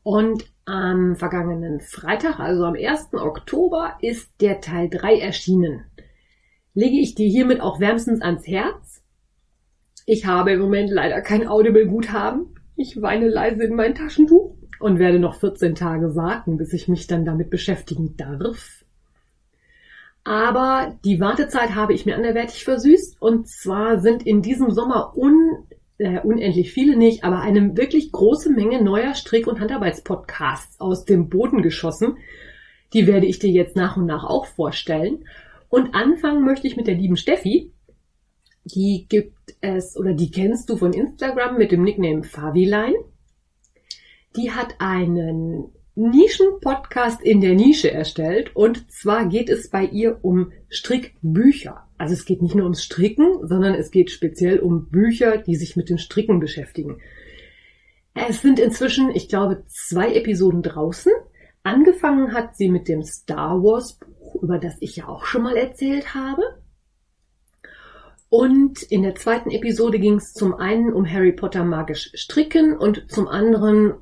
Und 0.02 0.46
am 0.68 1.16
vergangenen 1.16 1.80
Freitag, 1.80 2.40
also 2.40 2.66
am 2.66 2.76
1. 2.76 3.14
Oktober, 3.14 3.98
ist 4.02 4.30
der 4.42 4.60
Teil 4.60 4.90
3 4.90 5.20
erschienen. 5.20 5.86
Lege 6.74 6.98
ich 6.98 7.16
dir 7.16 7.28
hiermit 7.28 7.62
auch 7.62 7.80
wärmstens 7.80 8.22
ans 8.22 8.46
Herz. 8.46 9.02
Ich 10.06 10.26
habe 10.26 10.52
im 10.52 10.60
Moment 10.60 10.90
leider 10.90 11.22
kein 11.22 11.48
Audible-Guthaben. 11.48 12.54
Ich 12.76 13.02
weine 13.02 13.30
leise 13.30 13.64
in 13.64 13.76
mein 13.76 13.96
Taschentuch 13.96 14.56
und 14.80 15.00
werde 15.00 15.20
noch 15.20 15.36
14 15.36 15.74
Tage 15.74 16.16
warten, 16.16 16.58
bis 16.58 16.74
ich 16.74 16.88
mich 16.88 17.08
dann 17.08 17.26
damit 17.26 17.50
beschäftigen 17.50 18.18
darf. 18.18 18.84
Aber 20.26 20.98
die 21.06 21.22
Wartezeit 21.22 21.76
habe 21.76 21.94
ich 21.94 22.06
mir 22.06 22.18
anderweitig 22.18 22.66
versüßt. 22.66 23.22
Und 23.22 23.48
zwar 23.48 24.00
sind 24.00 24.28
in 24.28 24.42
diesem 24.42 24.72
Sommer 24.72 25.16
un 25.16 25.66
äh, 25.98 26.20
unendlich 26.20 26.72
viele 26.72 26.96
nicht, 26.96 27.24
aber 27.24 27.42
eine 27.42 27.76
wirklich 27.76 28.12
große 28.12 28.52
Menge 28.52 28.84
neuer 28.84 29.16
Strick- 29.16 29.48
und 29.48 29.60
Handarbeitspodcasts 29.60 30.80
aus 30.80 31.06
dem 31.06 31.30
Boden 31.30 31.62
geschossen. 31.62 32.18
Die 32.94 33.08
werde 33.08 33.26
ich 33.26 33.40
dir 33.40 33.50
jetzt 33.50 33.76
nach 33.76 33.98
und 33.98 34.06
nach 34.06 34.24
auch 34.24 34.46
vorstellen. 34.46 35.26
Und 35.70 35.96
anfangen 35.96 36.46
möchte 36.46 36.68
ich 36.68 36.78
mit 36.78 36.88
der 36.88 36.96
lieben 36.96 37.18
Steffi. 37.18 37.72
Die 38.64 39.06
gibt 39.10 39.56
es, 39.62 39.98
oder 39.98 40.14
die 40.14 40.32
kennst 40.32 40.70
du 40.70 40.78
von 40.78 40.94
Instagram 40.94 41.58
mit 41.58 41.72
dem 41.72 41.84
Nickname 41.84 42.24
Faviline. 42.24 42.98
Die 44.36 44.52
hat 44.52 44.76
einen 44.80 45.70
Nischen-Podcast 45.96 47.22
in 47.22 47.42
der 47.42 47.56
Nische 47.56 47.92
erstellt. 47.92 48.56
Und 48.56 48.92
zwar 48.92 49.28
geht 49.28 49.50
es 49.50 49.70
bei 49.70 49.84
ihr 49.86 50.20
um 50.22 50.52
Strickbücher. 50.70 51.87
Also 51.98 52.14
es 52.14 52.26
geht 52.26 52.42
nicht 52.42 52.56
nur 52.56 52.66
ums 52.66 52.84
Stricken, 52.84 53.48
sondern 53.48 53.74
es 53.74 53.92
geht 53.92 54.12
speziell 54.12 54.60
um 54.60 54.90
Bücher, 54.90 55.38
die 55.38 55.56
sich 55.56 55.76
mit 55.76 55.90
dem 55.90 55.98
Stricken 55.98 56.40
beschäftigen. 56.40 57.02
Es 58.14 58.42
sind 58.42 58.60
inzwischen, 58.60 59.12
ich 59.12 59.30
glaube, 59.30 59.64
zwei 59.68 60.14
Episoden 60.14 60.62
draußen. 60.62 61.12
Angefangen 61.64 62.34
hat 62.34 62.56
sie 62.56 62.70
mit 62.70 62.88
dem 62.88 63.04
Star 63.04 63.62
Wars 63.62 64.00
Buch, 64.00 64.42
über 64.42 64.58
das 64.58 64.76
ich 64.80 64.96
ja 64.96 65.08
auch 65.08 65.26
schon 65.26 65.44
mal 65.44 65.56
erzählt 65.56 66.16
habe. 66.16 66.42
Und 68.30 68.82
in 68.84 69.04
der 69.04 69.16
zweiten 69.16 69.52
Episode 69.52 70.00
ging 70.00 70.16
es 70.16 70.34
zum 70.34 70.54
einen 70.54 70.92
um 70.94 71.10
Harry 71.10 71.32
Potter 71.32 71.64
magisch 71.64 72.12
stricken 72.14 72.78
und 72.78 73.10
zum 73.10 73.28
anderen 73.28 73.94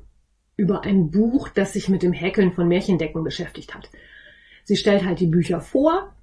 über 0.56 0.82
ein 0.82 1.10
Buch, 1.10 1.48
das 1.48 1.74
sich 1.74 1.88
mit 1.88 2.02
dem 2.02 2.12
Häkeln 2.12 2.52
von 2.52 2.66
Märchendecken 2.66 3.22
beschäftigt 3.22 3.74
hat. 3.74 3.90
Sie 4.64 4.76
stellt 4.76 5.04
halt 5.04 5.20
die 5.20 5.28
Bücher 5.28 5.60
vor 5.60 6.15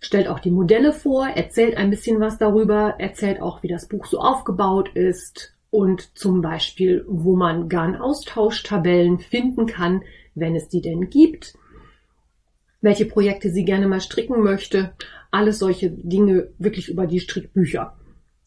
stellt 0.00 0.28
auch 0.28 0.38
die 0.38 0.50
Modelle 0.50 0.92
vor, 0.92 1.26
erzählt 1.26 1.76
ein 1.76 1.90
bisschen 1.90 2.20
was 2.20 2.38
darüber, 2.38 2.94
erzählt 2.98 3.40
auch, 3.40 3.62
wie 3.62 3.68
das 3.68 3.88
Buch 3.88 4.06
so 4.06 4.18
aufgebaut 4.18 4.90
ist 4.94 5.54
und 5.70 6.16
zum 6.16 6.42
Beispiel, 6.42 7.04
wo 7.08 7.36
man 7.36 7.68
Garnaustauschtabellen 7.68 9.18
finden 9.18 9.66
kann, 9.66 10.02
wenn 10.34 10.54
es 10.54 10.68
die 10.68 10.80
denn 10.80 11.10
gibt, 11.10 11.54
welche 12.80 13.06
Projekte 13.06 13.50
sie 13.50 13.64
gerne 13.64 13.88
mal 13.88 14.00
stricken 14.00 14.42
möchte, 14.42 14.92
alles 15.30 15.58
solche 15.58 15.90
Dinge 15.90 16.48
wirklich 16.58 16.88
über 16.88 17.06
die 17.06 17.20
Strickbücher. 17.20 17.96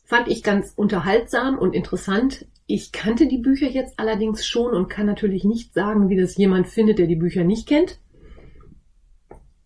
Fand 0.05 0.27
ich 0.27 0.43
ganz 0.43 0.73
unterhaltsam 0.75 1.57
und 1.57 1.75
interessant. 1.75 2.47
Ich 2.65 2.91
kannte 2.91 3.27
die 3.27 3.38
Bücher 3.38 3.67
jetzt 3.67 3.99
allerdings 3.99 4.45
schon 4.45 4.73
und 4.73 4.89
kann 4.89 5.05
natürlich 5.05 5.43
nicht 5.43 5.73
sagen, 5.73 6.09
wie 6.09 6.17
das 6.17 6.38
jemand 6.38 6.67
findet, 6.67 6.99
der 6.99 7.07
die 7.07 7.15
Bücher 7.15 7.43
nicht 7.43 7.67
kennt. 7.67 7.99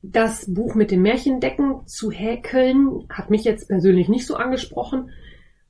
Das 0.06 0.54
Buch 0.54 0.76
mit 0.76 0.92
den 0.92 1.02
Märchendecken 1.02 1.88
zu 1.88 2.12
häkeln 2.12 3.06
hat 3.10 3.30
mich 3.30 3.46
jetzt 3.46 3.70
persönlich 3.70 4.10
nicht 4.10 4.28
so 4.28 4.36
angesprochen, 4.36 5.12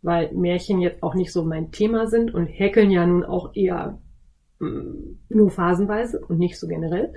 weil 0.01 0.33
Märchen 0.33 0.81
jetzt 0.81 1.03
auch 1.03 1.13
nicht 1.13 1.31
so 1.31 1.45
mein 1.45 1.71
Thema 1.71 2.07
sind 2.07 2.33
und 2.33 2.47
häkeln 2.47 2.89
ja 2.89 3.05
nun 3.05 3.23
auch 3.23 3.55
eher 3.55 4.01
mm, 4.57 5.19
nur 5.29 5.51
phasenweise 5.51 6.19
und 6.19 6.39
nicht 6.39 6.59
so 6.59 6.67
generell. 6.67 7.13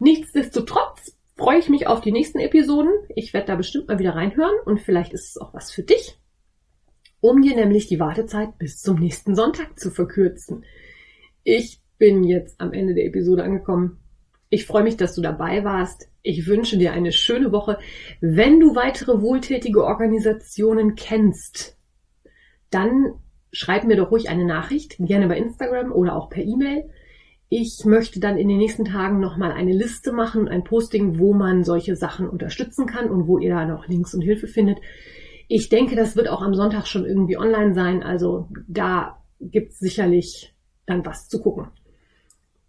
Nichtsdestotrotz 0.00 1.16
freue 1.36 1.60
ich 1.60 1.68
mich 1.68 1.86
auf 1.86 2.00
die 2.00 2.10
nächsten 2.10 2.40
Episoden. 2.40 2.90
Ich 3.14 3.32
werde 3.32 3.46
da 3.46 3.54
bestimmt 3.54 3.86
mal 3.86 4.00
wieder 4.00 4.16
reinhören 4.16 4.56
und 4.64 4.80
vielleicht 4.80 5.12
ist 5.12 5.28
es 5.30 5.36
auch 5.36 5.54
was 5.54 5.70
für 5.70 5.84
dich, 5.84 6.18
um 7.20 7.40
dir 7.40 7.54
nämlich 7.54 7.86
die 7.86 8.00
Wartezeit 8.00 8.58
bis 8.58 8.80
zum 8.80 8.98
nächsten 8.98 9.36
Sonntag 9.36 9.78
zu 9.78 9.92
verkürzen. 9.92 10.64
Ich 11.44 11.80
bin 11.98 12.24
jetzt 12.24 12.60
am 12.60 12.72
Ende 12.72 12.94
der 12.94 13.06
Episode 13.06 13.44
angekommen. 13.44 13.99
Ich 14.52 14.66
freue 14.66 14.82
mich, 14.82 14.96
dass 14.96 15.14
du 15.14 15.22
dabei 15.22 15.62
warst. 15.62 16.10
Ich 16.22 16.48
wünsche 16.48 16.76
dir 16.76 16.92
eine 16.92 17.12
schöne 17.12 17.52
Woche. 17.52 17.78
Wenn 18.20 18.58
du 18.58 18.74
weitere 18.74 19.22
wohltätige 19.22 19.84
Organisationen 19.84 20.96
kennst, 20.96 21.78
dann 22.70 23.14
schreib 23.52 23.84
mir 23.84 23.96
doch 23.96 24.10
ruhig 24.10 24.28
eine 24.28 24.44
Nachricht, 24.44 24.96
gerne 24.98 25.28
bei 25.28 25.38
Instagram 25.38 25.92
oder 25.92 26.16
auch 26.16 26.28
per 26.30 26.42
E-Mail. 26.42 26.90
Ich 27.48 27.84
möchte 27.84 28.18
dann 28.18 28.38
in 28.38 28.48
den 28.48 28.58
nächsten 28.58 28.84
Tagen 28.84 29.20
nochmal 29.20 29.52
eine 29.52 29.72
Liste 29.72 30.12
machen, 30.12 30.48
ein 30.48 30.64
Posting, 30.64 31.18
wo 31.18 31.32
man 31.32 31.62
solche 31.62 31.94
Sachen 31.94 32.28
unterstützen 32.28 32.86
kann 32.86 33.08
und 33.08 33.28
wo 33.28 33.38
ihr 33.38 33.54
da 33.54 33.64
noch 33.66 33.86
Links 33.86 34.14
und 34.14 34.20
Hilfe 34.20 34.48
findet. 34.48 34.78
Ich 35.46 35.68
denke, 35.68 35.94
das 35.94 36.16
wird 36.16 36.28
auch 36.28 36.42
am 36.42 36.54
Sonntag 36.54 36.86
schon 36.86 37.04
irgendwie 37.04 37.36
online 37.36 37.74
sein, 37.74 38.02
also 38.02 38.48
da 38.68 39.20
gibt's 39.40 39.78
sicherlich 39.80 40.54
dann 40.86 41.04
was 41.04 41.28
zu 41.28 41.40
gucken. 41.40 41.68